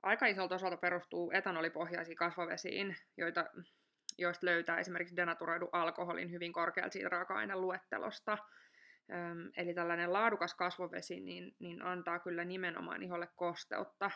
aika 0.03 0.27
isolta 0.27 0.55
osalta 0.55 0.77
perustuu 0.77 1.31
etanolipohjaisiin 1.35 2.17
kasvovesiin, 2.17 2.97
joita, 3.17 3.47
joista 4.19 4.47
löytää 4.47 4.79
esimerkiksi 4.79 5.17
denaturoidu 5.17 5.69
alkoholin 5.73 6.31
hyvin 6.31 6.53
korkealta 6.53 6.93
siitä 6.93 7.09
raaka-aineluettelosta. 7.09 8.39
Eli 9.57 9.75
tällainen 9.75 10.13
laadukas 10.13 10.55
kasvovesi 10.55 11.21
niin, 11.21 11.57
niin 11.59 11.83
antaa 11.83 12.19
kyllä 12.19 12.45
nimenomaan 12.45 13.03
iholle 13.03 13.29
kosteutta. 13.37 14.11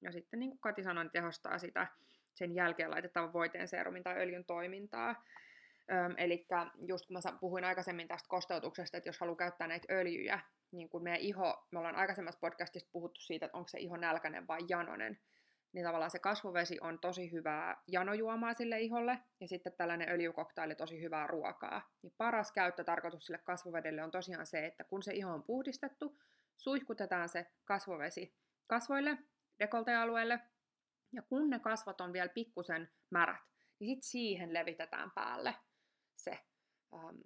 Ja 0.00 0.12
sitten 0.12 0.40
niin 0.40 0.50
kuin 0.50 0.60
Kati 0.60 0.82
sanoi, 0.82 1.04
niin 1.04 1.12
tehostaa 1.12 1.58
sitä 1.58 1.86
sen 2.34 2.54
jälkeen 2.54 2.90
laitettavan 2.90 3.32
voiteen 3.32 3.68
serumin 3.68 4.02
tai 4.02 4.22
öljyn 4.22 4.44
toimintaa. 4.44 5.24
Eli 6.16 6.46
just 6.86 7.06
kun 7.06 7.14
mä 7.14 7.38
puhuin 7.40 7.64
aikaisemmin 7.64 8.08
tästä 8.08 8.28
kosteutuksesta, 8.28 8.96
että 8.96 9.08
jos 9.08 9.20
haluaa 9.20 9.36
käyttää 9.36 9.68
näitä 9.68 9.94
öljyjä, 9.94 10.40
niin 10.72 10.88
kun 10.88 11.02
meidän 11.02 11.20
iho, 11.20 11.66
me 11.70 11.78
ollaan 11.78 11.96
aikaisemmassa 11.96 12.40
podcastissa 12.40 12.88
puhuttu 12.92 13.20
siitä, 13.20 13.46
että 13.46 13.58
onko 13.58 13.68
se 13.68 13.78
iho 13.78 13.96
nälkäinen 13.96 14.46
vai 14.46 14.58
janonen, 14.68 15.18
niin 15.72 15.84
tavallaan 15.84 16.10
se 16.10 16.18
kasvovesi 16.18 16.78
on 16.80 16.98
tosi 16.98 17.32
hyvää 17.32 17.82
janojuomaa 17.86 18.54
sille 18.54 18.80
iholle, 18.80 19.18
ja 19.40 19.48
sitten 19.48 19.72
tällainen 19.72 20.08
öljykoktaili 20.08 20.74
tosi 20.74 21.02
hyvää 21.02 21.26
ruokaa. 21.26 21.90
Niin 22.02 22.14
paras 22.16 22.52
käyttötarkoitus 22.52 23.26
sille 23.26 23.38
kasvovedelle 23.38 24.02
on 24.02 24.10
tosiaan 24.10 24.46
se, 24.46 24.66
että 24.66 24.84
kun 24.84 25.02
se 25.02 25.14
iho 25.14 25.32
on 25.32 25.42
puhdistettu, 25.42 26.18
suihkutetaan 26.56 27.28
se 27.28 27.46
kasvovesi 27.64 28.36
kasvoille, 28.66 29.18
dekoltealueelle, 29.58 30.40
ja 31.12 31.22
kun 31.22 31.50
ne 31.50 31.58
kasvot 31.58 32.00
on 32.00 32.12
vielä 32.12 32.28
pikkusen 32.28 32.90
märät, 33.10 33.40
niin 33.78 33.88
sitten 33.88 34.10
siihen 34.10 34.54
levitetään 34.54 35.10
päälle 35.10 35.54
se 36.18 36.38
ähm, 36.94 37.16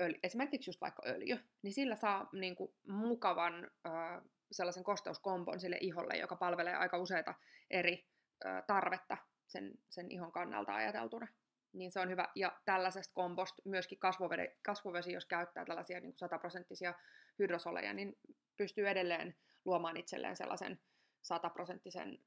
öljy, 0.00 0.18
esimerkiksi 0.22 0.70
just 0.70 0.80
vaikka 0.80 1.02
öljy, 1.06 1.38
niin 1.62 1.72
sillä 1.72 1.96
saa 1.96 2.28
niin 2.32 2.56
kuin, 2.56 2.74
mukavan 2.86 3.70
äh, 3.86 4.22
sellaisen 4.52 4.84
kosteuskompon 4.84 5.60
sille 5.60 5.78
iholle, 5.80 6.16
joka 6.16 6.36
palvelee 6.36 6.74
aika 6.74 6.98
useita 6.98 7.34
eri 7.70 8.06
ö, 8.44 8.62
tarvetta 8.66 9.16
sen, 9.46 9.72
sen 9.88 10.10
ihon 10.10 10.32
kannalta 10.32 10.74
ajateltuna. 10.74 11.28
Niin 11.72 11.92
se 11.92 12.00
on 12.00 12.10
hyvä. 12.10 12.28
Ja 12.34 12.60
tällaisesta 12.64 13.14
komposta 13.14 13.62
myöskin 13.64 13.98
kasvovesi, 13.98 14.56
kasvovesi 14.62 15.12
jos 15.12 15.26
käyttää 15.26 15.64
tällaisia 15.64 16.00
niin 16.00 16.16
sataprosenttisia 16.16 16.94
hydrosoleja, 17.38 17.92
niin 17.92 18.18
pystyy 18.56 18.88
edelleen 18.88 19.36
luomaan 19.64 19.96
itselleen 19.96 20.36
sellaisen 20.36 20.80
sataprosenttisen 21.22 22.18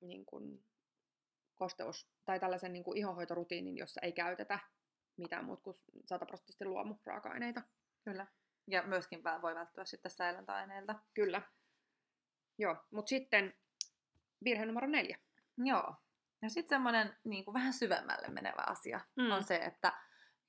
niin 0.00 0.26
kuin 0.26 0.64
kosteus- 1.54 2.08
tai 2.24 2.40
tällaisen 2.40 2.72
niin 2.72 2.84
kuin 2.84 2.98
ihonhoitorutiinin, 2.98 3.76
jossa 3.76 4.00
ei 4.02 4.12
käytetä 4.12 4.58
mitään 5.16 5.44
muuta 5.44 5.62
kuin 5.62 5.76
sataprosenttisesti 6.04 6.64
luomuraaka-aineita. 6.64 7.62
Kyllä. 8.04 8.26
Ja 8.66 8.82
myöskin 8.82 9.24
voi 9.42 9.54
välttyä 9.54 9.84
sitten 9.84 10.10
säilöntäaineilta. 10.10 10.94
Kyllä. 11.14 11.42
Joo, 12.58 12.76
mutta 12.90 13.08
sitten 13.08 13.54
virhe 14.44 14.66
numero 14.66 14.86
neljä. 14.86 15.18
Joo. 15.58 15.96
Ja 16.42 16.50
sitten 16.50 16.76
semmoinen 16.76 17.16
niin 17.24 17.44
vähän 17.52 17.72
syvemmälle 17.72 18.28
menevä 18.28 18.62
asia 18.66 19.00
mm. 19.16 19.30
on 19.30 19.44
se, 19.44 19.56
että 19.56 19.92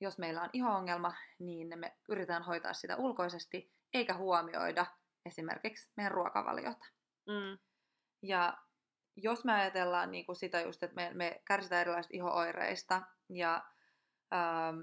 jos 0.00 0.18
meillä 0.18 0.42
on 0.42 0.50
iho-ongelma, 0.52 1.14
niin 1.38 1.78
me 1.78 1.96
yritetään 2.08 2.42
hoitaa 2.42 2.72
sitä 2.72 2.96
ulkoisesti, 2.96 3.72
eikä 3.94 4.16
huomioida 4.16 4.86
esimerkiksi 5.26 5.92
meidän 5.96 6.12
ruokavaliota. 6.12 6.86
Mm. 7.26 7.58
Ja 8.22 8.58
jos 9.16 9.44
me 9.44 9.52
ajatellaan 9.52 10.10
niin 10.10 10.26
kuin 10.26 10.36
sitä 10.36 10.60
just, 10.60 10.82
että 10.82 10.94
me, 10.94 11.10
me 11.14 11.42
kärsitään 11.44 11.80
erilaisista 11.80 12.16
iho-oireista 12.16 13.02
ja 13.28 13.64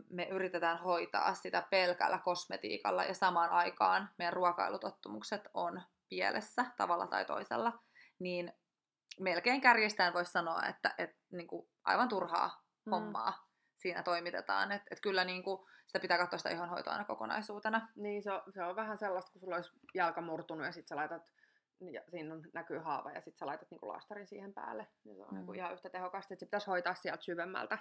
me 0.09 0.23
yritetään 0.23 0.79
hoitaa 0.79 1.33
sitä 1.33 1.63
pelkällä 1.69 2.17
kosmetiikalla 2.17 3.03
ja 3.03 3.13
samaan 3.13 3.49
aikaan 3.49 4.09
meidän 4.17 4.33
ruokailutottumukset 4.33 5.41
on 5.53 5.81
pielessä 6.09 6.65
tavalla 6.77 7.07
tai 7.07 7.25
toisella, 7.25 7.79
niin 8.19 8.53
melkein 9.19 9.61
kärjestään 9.61 10.13
voisi 10.13 10.31
sanoa, 10.31 10.65
että, 10.65 10.95
että 10.97 11.17
niin 11.31 11.47
kuin 11.47 11.69
aivan 11.83 12.09
turhaa 12.09 12.63
mm. 12.85 12.91
hommaa 12.91 13.47
siinä 13.75 14.03
toimitetaan. 14.03 14.71
Että 14.71 14.87
et 14.91 15.01
kyllä 15.01 15.23
niin 15.23 15.43
kuin 15.43 15.67
sitä 15.87 15.99
pitää 15.99 16.17
katsoa 16.17 16.37
sitä 16.37 16.49
ihonhoitoa 16.49 16.93
aina 16.93 17.05
kokonaisuutena. 17.05 17.87
Niin, 17.95 18.23
se 18.23 18.31
on, 18.31 18.41
se 18.53 18.63
on 18.63 18.75
vähän 18.75 18.97
sellaista, 18.97 19.31
kun 19.31 19.39
sulla 19.39 19.55
olisi 19.55 19.71
jalka 19.93 20.21
murtunut 20.21 20.65
ja 20.65 20.71
sitten 20.71 20.87
sä 20.87 20.95
laitat 20.95 21.21
ja 21.91 22.01
siinä 22.09 22.33
on, 22.33 22.41
näkyy 22.53 22.79
haava 22.79 23.11
ja 23.11 23.21
sitten 23.21 23.37
sä 23.39 23.45
laitat 23.45 23.71
niinku 23.71 23.87
laastarin 23.87 24.27
siihen 24.27 24.53
päälle. 24.53 24.87
Niin 25.03 25.17
se 25.17 25.21
on 25.21 25.29
mm. 25.31 25.35
niinku 25.35 25.53
ihan 25.53 25.73
yhtä 25.73 25.89
tehokasta, 25.89 26.33
että 26.33 26.39
se 26.39 26.45
pitäisi 26.45 26.69
hoitaa 26.69 26.95
sieltä 26.95 27.23
syvemmältä 27.23 27.77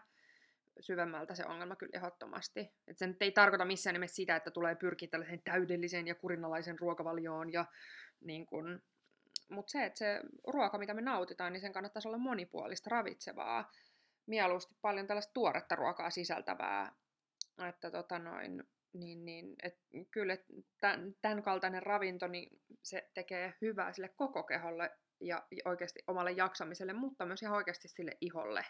syvemmältä 0.81 1.35
se 1.35 1.47
ongelma 1.47 1.77
kyllä 1.77 1.91
ehdottomasti. 1.95 2.73
Et 2.89 2.99
se 2.99 3.07
nyt 3.07 3.23
ei 3.23 3.33
tarkoita 3.33 3.65
missään 3.65 3.95
nimessä 3.95 4.15
sitä, 4.15 4.37
että 4.37 4.51
tulee 4.51 4.75
pyrkiä 4.75 5.09
tällaiseen 5.09 5.43
täydelliseen 5.45 6.07
ja 6.07 6.15
kurinalaisen 6.15 6.79
ruokavalioon. 6.79 7.53
Ja, 7.53 7.65
niin 8.21 8.47
kun, 8.47 8.83
mutta 9.51 9.71
se, 9.71 9.85
että 9.85 9.99
se 9.99 10.21
ruoka, 10.47 10.79
mitä 10.79 10.95
me 10.95 11.03
nautitaan, 11.03 11.53
niin 11.53 11.61
sen 11.61 11.73
kannattaisi 11.73 12.09
olla 12.09 12.19
monipuolista, 12.19 12.91
ravitsevaa, 12.91 13.71
mieluusti 14.27 14.75
paljon 14.81 15.07
tällaista 15.07 15.33
tuoretta 15.33 15.77
ruokaa 15.77 16.11
sisältävää 16.11 16.93
että 17.69 17.91
tota 17.91 18.19
noin, 18.19 18.65
niin, 18.93 19.25
niin, 19.25 19.55
et 19.63 19.79
kyllä 20.11 20.37
tämän, 20.81 21.15
tämän 21.23 21.43
kaltainen 21.43 21.83
ravinto, 21.83 22.27
niin 22.27 22.61
se 22.83 23.11
tekee 23.15 23.55
hyvää 23.61 23.93
sille 23.93 24.09
koko 24.09 24.43
keholle 24.43 24.91
ja 25.21 25.47
oikeasti 25.65 26.05
omalle 26.07 26.33
jaksamiselle, 26.33 26.93
mutta 26.93 27.27
myös 27.27 27.43
ihan 27.43 27.57
oikeasti 27.57 27.89
sille 27.89 28.17
iholle. 28.21 28.65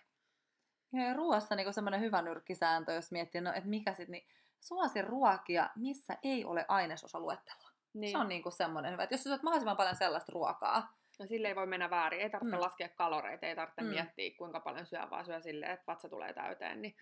Ja 0.93 1.15
ruoassa 1.15 1.55
niin 1.55 1.75
semmoinen 1.75 2.01
hyvä 2.01 2.23
nyrkkisääntö, 2.23 2.93
jos 2.93 3.13
miettii, 3.13 3.41
no, 3.41 3.53
että 3.53 3.69
mikä 3.69 3.91
sitten, 3.91 4.13
niin 4.13 4.27
suosi 4.61 5.03
ruokia, 5.03 5.71
missä 5.77 6.17
ei 6.23 6.45
ole 6.45 6.65
ainesosaluettelua. 6.69 7.71
Niin. 7.95 8.13
Se 8.13 8.19
on 8.19 8.29
niin 8.29 8.43
kuin 8.43 8.53
semmoinen 8.53 8.93
hyvä, 8.93 9.03
että 9.03 9.15
jos 9.15 9.23
syöt 9.23 9.43
mahdollisimman 9.43 9.77
paljon 9.77 9.97
sellaista 9.97 10.33
ruokaa, 10.33 10.89
No 11.19 11.27
sille 11.27 11.49
ei 11.49 11.57
voi 11.57 11.67
mennä 11.67 11.91
väärin. 11.91 12.21
Ei 12.21 12.31
tarvitse 12.31 12.57
mm. 12.57 12.63
laskea 12.63 12.89
kaloreita, 12.89 13.47
ei 13.47 13.57
tarvitse 13.57 13.83
mm. 13.83 13.89
miettiä 13.89 14.31
kuinka 14.39 14.61
paljon 14.61 14.87
syö, 14.87 15.11
vaan 15.11 15.25
syö 15.25 15.41
silleen, 15.41 15.73
että 15.73 15.87
vatsa 15.87 16.09
tulee 16.09 16.33
täyteen. 16.33 16.83
Niin, 16.83 16.97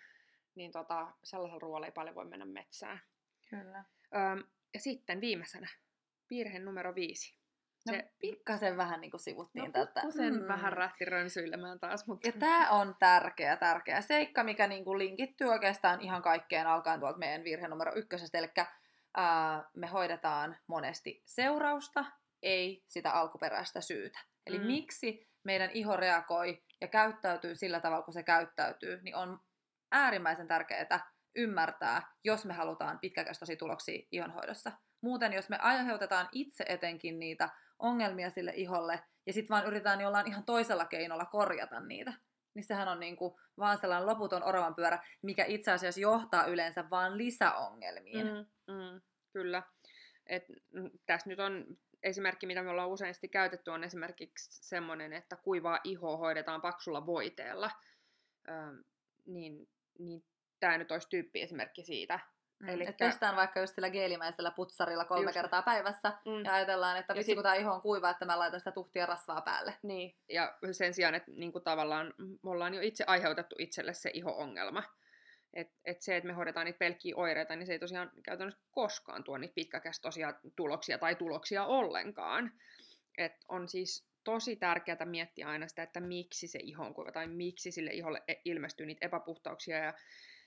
niin 0.55 0.73
tota, 0.73 1.13
sellaisella 1.25 1.61
ruoalla 1.61 1.87
ei 1.87 1.93
paljon 1.93 2.15
voi 2.15 2.25
mennä 2.25 2.45
metsään. 2.45 3.01
Kyllä. 3.51 3.85
Öm, 4.15 4.45
ja 4.75 4.81
sitten 4.81 5.21
viimeisenä, 5.21 5.69
virhe 6.31 6.59
numero 6.59 6.95
viisi. 6.95 7.35
No, 7.87 7.95
se, 7.95 8.11
pikkasen 8.19 8.77
vähän 8.77 9.01
niin 9.01 9.11
kuin 9.11 9.21
sivuttiin 9.21 9.65
no, 9.65 9.73
tätä. 9.73 10.03
Sen 10.11 10.35
mm. 10.35 10.49
vähän 10.49 10.73
rähti 10.73 11.05
rönsyilemään 11.05 11.81
taas. 11.81 12.07
Mutta... 12.07 12.29
Ja 12.29 12.33
tämä 12.33 12.71
on 12.71 12.95
tärkeä, 12.99 13.57
tärkeä 13.57 14.01
seikka, 14.01 14.45
mikä 14.45 14.67
niin 14.67 14.85
kuin 14.85 14.99
linkittyy 14.99 15.49
oikeastaan 15.49 16.01
ihan 16.01 16.23
kaikkeen 16.23 16.67
alkaen 16.67 17.01
tuolta 17.01 17.19
meidän 17.19 17.45
virhe 17.45 17.69
numero 17.69 17.93
ykkösestä. 17.95 18.39
Eli 18.39 18.51
ää, 19.17 19.65
me 19.77 19.87
hoidetaan 19.87 20.57
monesti 20.67 21.23
seurausta, 21.27 22.05
ei 22.43 22.85
sitä 22.89 23.11
alkuperäistä 23.11 23.81
syytä. 23.81 24.19
Eli 24.47 24.59
mm. 24.59 24.67
miksi 24.67 25.29
meidän 25.45 25.71
iho 25.75 25.97
reagoi 25.97 26.63
ja 26.81 26.89
käyttäytyy 26.89 27.55
sillä 27.55 27.81
tavalla, 27.81 28.03
kun 28.03 28.15
se 28.15 28.23
käyttäytyy, 28.23 29.03
niin 29.03 29.17
on 29.17 29.41
äärimmäisen 29.93 30.49
tärkeää 30.49 31.11
ymmärtää, 31.37 32.03
jos 32.25 32.45
me 32.45 32.55
halutaan 32.55 32.99
pitkäkestoisia 32.99 33.57
tuloksia 33.57 34.07
ihonhoidossa. 34.13 34.73
Muuten, 35.01 35.33
jos 35.33 35.49
me 35.49 35.59
aiheutetaan 35.59 36.29
itse 36.33 36.65
etenkin 36.69 37.19
niitä 37.19 37.49
ongelmia 37.79 38.31
sille 38.31 38.53
iholle, 38.55 39.01
ja 39.27 39.33
sitten 39.33 39.55
vaan 39.55 39.67
yritetään 39.67 40.01
jollain 40.01 40.27
ihan 40.27 40.45
toisella 40.45 40.85
keinolla 40.85 41.25
korjata 41.25 41.81
niitä, 41.81 42.13
niin 42.55 42.65
sehän 42.65 42.89
on 42.89 43.01
niinku 43.01 43.41
vaan 43.59 43.79
sellainen 43.79 44.07
loputon 44.07 44.43
oravan 44.43 44.75
pyörä, 44.75 45.03
mikä 45.23 45.45
itse 45.45 45.73
asiassa 45.73 46.01
johtaa 46.01 46.45
yleensä 46.45 46.91
vaan 46.91 47.19
lisäongelmiin. 47.19 48.27
Mm, 48.27 48.73
mm, 48.75 49.01
kyllä. 49.33 49.63
Et, 50.27 50.45
mm, 50.73 50.91
tässä 51.07 51.31
nyt 51.31 51.41
on 51.41 51.67
esimerkki, 52.03 52.47
mitä 52.47 52.63
me 52.63 52.71
ollaan 52.71 52.89
useasti 52.89 53.29
käytetty, 53.29 53.71
on 53.71 53.85
esimerkiksi 53.85 54.69
semmoinen, 54.69 55.13
että 55.13 55.37
kuivaa 55.37 55.81
ihoa 55.85 56.17
hoidetaan 56.17 56.61
paksulla 56.61 57.07
voiteella. 57.07 57.71
Öö, 58.49 58.73
niin, 59.27 59.69
niin 59.99 60.25
tämä 60.61 60.79
nyt 60.79 60.93
olisi 60.93 61.09
tyyppi 61.09 61.43
esimerkki 61.43 61.85
siitä. 61.85 62.21
Mm, 62.61 62.69
Eli 62.69 62.87
että 62.87 63.05
pestaan 63.05 63.37
vaikka 63.37 63.61
just 63.61 63.75
sillä 63.75 63.91
geelimäisellä 63.91 64.51
putsarilla 64.51 65.05
kolme 65.05 65.25
just. 65.25 65.35
kertaa 65.35 65.63
päivässä 65.63 66.13
mm. 66.25 66.45
ja 66.45 66.55
ajatellaan, 66.55 66.99
että 66.99 67.15
vitsi 67.15 67.27
sit... 67.27 67.35
kun 67.35 67.43
tämä 67.43 67.55
iho 67.55 67.73
on 67.73 67.83
kuiva, 67.83 68.11
että 68.11 68.25
mä 68.25 68.39
laitan 68.39 68.61
sitä 68.61 68.73
tuhtia 68.73 69.07
rasvaa 69.07 69.41
päälle. 69.41 69.75
Niin, 69.83 70.17
ja 70.29 70.59
sen 70.73 70.95
sijaan, 70.95 71.15
että 71.15 71.31
niin 71.31 71.53
kuin 71.53 71.65
tavallaan 71.65 72.15
me 72.19 72.51
ollaan 72.51 72.75
jo 72.75 72.81
itse 72.81 73.05
aiheutettu 73.07 73.57
itselle 73.59 73.95
se 73.95 74.11
iho-ongelma. 74.15 74.83
Et, 75.55 75.69
et 75.85 76.03
se, 76.03 76.17
että 76.17 76.27
me 76.27 76.33
hoidetaan 76.33 76.65
niitä 76.67 76.79
pelkkiä 76.79 77.17
oireita, 77.17 77.57
niin 77.57 77.67
se 77.67 77.73
ei 77.73 77.79
tosiaan 77.79 78.11
käytännössä 78.23 78.61
koskaan 78.71 79.25
tuo 79.25 79.39
niitä 79.39 79.55
pitkäkestoisia 79.55 80.35
tuloksia 80.57 80.99
tai 80.99 81.15
tuloksia 81.15 81.65
ollenkaan. 81.65 82.53
Et 83.19 83.33
on 83.49 83.69
siis 83.69 84.11
tosi 84.25 84.57
tärkeää 84.57 85.05
miettiä 85.05 85.49
aina 85.49 85.69
sitä, 85.69 85.83
että 85.83 86.01
miksi 86.01 86.49
se 86.49 86.59
iho 86.63 86.85
on 86.85 86.95
kuiva 86.95 87.13
tai 87.13 87.27
miksi 87.27 87.71
sille 87.71 87.91
iholle 87.91 88.23
e, 88.29 88.35
ilmestyy 88.45 88.87
niitä 88.87 89.07
epäpuhtauksia. 89.07 89.79
Ja, 89.79 89.95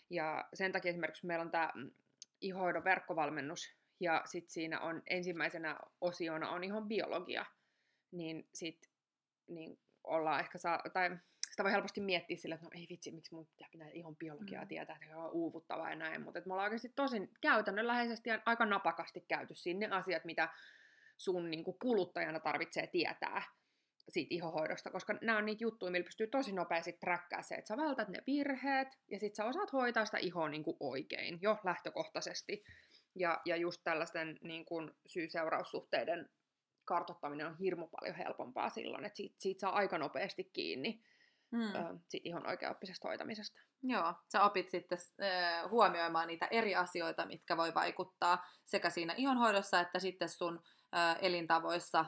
ja 0.10 0.46
sen 0.54 0.72
takia 0.72 0.90
esimerkiksi 0.90 1.26
meillä 1.26 1.42
on 1.42 1.52
tämä 1.52 1.72
mm, 1.76 1.92
ihoidon 2.44 2.84
verkkovalmennus 2.84 3.76
ja 4.00 4.22
sitten 4.26 4.54
siinä 4.54 4.80
on 4.80 5.02
ensimmäisenä 5.10 5.80
osiona 6.02 6.50
on 6.50 6.64
ihon 6.64 6.88
biologia, 6.88 7.46
niin 8.12 8.48
sitten 8.54 8.92
niin 9.48 9.80
ollaan 10.04 10.40
ehkä 10.40 10.58
saa, 10.58 10.80
tai 10.94 11.18
sitä 11.52 11.64
voi 11.64 11.72
helposti 11.72 12.02
miettiä 12.02 12.38
sillä, 12.38 12.56
että 12.56 12.66
no 12.66 12.72
ei 12.76 12.88
vitsi, 12.90 13.12
miksi 13.12 13.36
mun 13.36 13.48
pitää 13.48 13.68
pitää 13.72 13.90
ihon 13.90 14.16
biologiaa 14.16 14.64
mm. 14.64 14.68
tietää, 14.68 14.98
että 15.02 15.18
on 15.18 15.32
uuvuttavaa 15.32 15.90
ja 15.90 15.96
näin, 15.96 16.22
mutta 16.22 16.42
me 16.46 16.54
ollaan 16.54 16.66
oikeasti 16.66 16.94
tosi 16.96 17.30
käytännönläheisesti 17.42 18.30
ja 18.30 18.42
aika 18.46 18.66
napakasti 18.66 19.26
käyty 19.28 19.56
sinne 19.56 19.88
asiat, 19.88 20.26
mitä 20.26 20.50
sun 21.18 21.52
niin 21.52 21.64
kuin 21.64 21.80
kuluttajana 21.80 22.40
tarvitsee 22.40 22.88
tietää 22.88 23.44
siitä 24.10 24.36
ihohoidosta, 24.36 24.92
koska 24.92 25.16
nämä 25.22 25.38
on 25.38 25.46
niitä 25.46 25.64
juttuja, 25.64 25.92
millä 25.92 26.06
pystyy 26.06 26.28
tosi 26.28 26.52
nopeasti 26.52 26.94
träkkää 26.94 27.42
se, 27.42 27.56
että 27.56 27.68
sä 27.68 27.78
vältät 27.78 28.08
ne 28.08 28.20
virheet 28.28 28.88
ja 29.12 29.20
sit 29.20 29.36
sä 29.36 29.46
osaat 29.46 29.74
hoitaa 29.74 30.06
sitä 30.06 30.18
ihoa 30.18 30.50
niin 30.50 30.64
kuin 30.64 30.78
oikein 30.80 31.40
jo 31.42 31.58
lähtökohtaisesti. 31.64 32.64
Ja, 33.16 33.42
ja 33.46 33.56
just 33.56 33.82
tällaisten 33.84 34.38
niin 34.42 34.66
kuin 34.66 34.92
syy-seuraussuhteiden 35.06 36.30
kartottaminen 36.86 37.48
on 37.48 37.58
hirmu 37.58 37.88
paljon 37.88 38.16
helpompaa 38.16 38.70
silloin, 38.70 39.06
että 39.06 39.18
siitä, 39.18 39.36
siitä 39.38 39.60
saa 39.60 39.76
aika 39.76 39.98
nopeasti 39.98 40.44
kiinni 40.44 41.04
mm. 41.52 41.76
ö, 41.76 41.98
sit 42.08 42.26
ihan 42.26 42.48
oikeaoppisesta 42.48 43.08
hoitamisesta. 43.08 43.62
Joo, 43.84 44.14
sä 44.32 44.44
opit 44.44 44.70
sitten 44.70 44.98
äh, 45.22 45.70
huomioimaan 45.70 46.28
niitä 46.28 46.48
eri 46.52 46.76
asioita, 46.76 47.26
mitkä 47.26 47.58
voi 47.58 47.74
vaikuttaa 47.74 48.46
sekä 48.64 48.90
siinä 48.90 49.14
ihonhoidossa 49.18 49.80
että 49.80 50.00
sitten 50.00 50.30
sun 50.30 50.64
elintavoissa, 51.22 52.06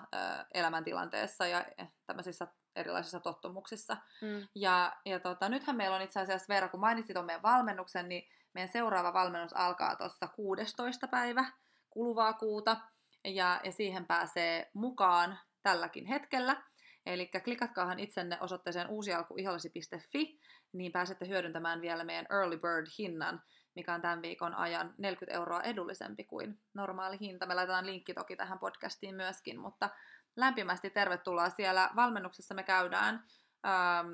elämäntilanteessa 0.54 1.48
ja 1.48 1.65
tämmöisissä 2.06 2.48
erilaisissa 2.76 3.19
tottumuksissa. 3.19 3.98
Mm. 4.21 4.48
Ja, 4.56 4.95
ja 5.06 5.19
tota, 5.19 5.50
nythän 5.50 5.76
meillä 5.76 5.95
on 5.95 6.02
itse 6.02 6.19
asiassa, 6.19 6.54
Veera, 6.54 6.69
kun 6.69 6.80
mainitsit 6.80 7.13
tuon 7.13 7.26
meidän 7.26 7.43
valmennuksen, 7.43 8.10
niin 8.10 8.24
meidän 8.54 8.71
seuraava 8.71 9.13
valmennus 9.13 9.54
alkaa 9.54 9.95
tuossa 9.95 10.28
16. 10.28 11.08
päivä 11.08 11.45
kuluvaa 11.89 12.34
kuuta, 12.34 12.78
ja, 13.26 13.62
ja 13.63 13.71
siihen 13.71 14.06
pääsee 14.06 14.71
mukaan 14.74 15.39
tälläkin 15.63 16.06
hetkellä. 16.06 16.63
Eli 17.06 17.28
klikatkaahan 17.43 18.00
itsenne 18.00 18.38
osoitteeseen 18.41 18.88
uusialkuihollesi.fi, 18.88 20.39
niin 20.74 20.91
pääsette 20.91 21.28
hyödyntämään 21.28 21.82
vielä 21.82 22.04
meidän 22.04 22.26
Early 22.30 22.58
Bird-hinnan, 22.58 23.41
mikä 23.76 23.94
on 23.94 24.02
tämän 24.02 24.22
viikon 24.22 24.56
ajan 24.56 24.94
40 24.98 25.38
euroa 25.38 25.62
edullisempi 25.62 26.24
kuin 26.24 26.60
normaali 26.74 27.20
hinta. 27.20 27.46
Me 27.46 27.56
laitetaan 27.56 27.86
linkki 27.86 28.14
toki 28.14 28.36
tähän 28.36 28.60
podcastiin 28.60 29.16
myöskin, 29.16 29.60
mutta 29.60 29.90
lämpimästi 30.36 30.90
tervetuloa. 30.90 31.50
Siellä 31.50 31.90
valmennuksessa 31.96 32.54
me 32.54 32.64
käydään 32.64 33.24
ähm, 33.66 34.08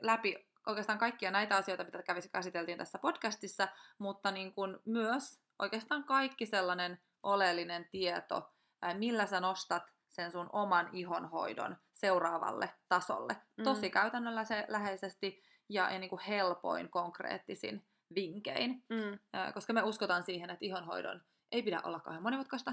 läpi 0.00 0.48
oikeastaan 0.66 0.98
kaikkia 0.98 1.30
näitä 1.30 1.56
asioita, 1.56 1.84
mitä 1.84 2.02
kävisi 2.02 2.28
käsiteltiin 2.28 2.78
tässä 2.78 2.98
podcastissa, 2.98 3.68
mutta 3.98 4.30
niin 4.30 4.54
kuin 4.54 4.78
myös 4.84 5.40
oikeastaan 5.58 6.04
kaikki 6.04 6.46
sellainen 6.46 7.00
oleellinen 7.22 7.88
tieto, 7.90 8.52
millä 8.94 9.26
sä 9.26 9.40
nostat 9.40 9.82
sen 10.08 10.32
sun 10.32 10.50
oman 10.52 10.88
ihonhoidon 10.92 11.76
seuraavalle 11.92 12.70
tasolle. 12.88 13.36
Mm. 13.56 13.64
Tosi 13.64 13.90
käytännöllä 13.90 14.44
se 14.44 14.64
läheisesti 14.68 15.42
ja, 15.68 15.90
ja 15.90 15.98
niin 15.98 16.10
kuin 16.10 16.20
helpoin 16.20 16.90
konkreettisin 16.90 17.86
vinkein. 18.14 18.84
Mm. 18.88 19.18
koska 19.54 19.72
me 19.72 19.82
uskotaan 19.82 20.22
siihen, 20.22 20.50
että 20.50 20.64
ihonhoidon 20.64 21.22
ei 21.52 21.62
pidä 21.62 21.80
olla 21.84 22.00
kauhean 22.00 22.22
monimutkaista, 22.22 22.72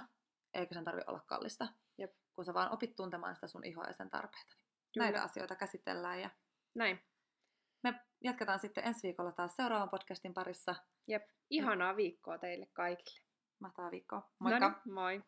eikä 0.54 0.74
sen 0.74 0.84
tarvitse 0.84 1.12
olla 1.12 1.22
kallista. 1.28 1.68
Jep. 1.98 2.12
Kun 2.36 2.46
sä 2.46 2.54
vaan 2.54 2.72
opit 2.72 2.96
tuntemaan 2.96 3.36
sitä 3.36 3.48
sun 3.48 3.66
ihoa 3.66 3.88
ja 3.88 3.94
sen 3.94 4.10
tarpeita. 4.10 4.56
Niin 4.56 4.92
Kyllä. 4.94 5.06
näitä 5.06 5.24
asioita 5.24 5.56
käsitellään. 5.56 6.22
Ja 6.22 6.30
Näin. 6.76 7.00
Me 7.84 8.00
jatketaan 8.24 8.60
sitten 8.60 8.88
ensi 8.88 9.08
viikolla 9.08 9.32
taas 9.32 9.56
seuraavan 9.56 9.90
podcastin 9.90 10.34
parissa. 10.34 10.76
Jep. 11.08 11.24
Ihanaa 11.50 11.96
viikkoa 11.96 12.38
teille 12.38 12.68
kaikille. 12.74 13.26
Mahtavaa 13.60 13.92
viikkoa. 13.92 14.30
Moikka. 14.40 14.70
Noniin, 14.70 14.94
moi. 14.94 15.24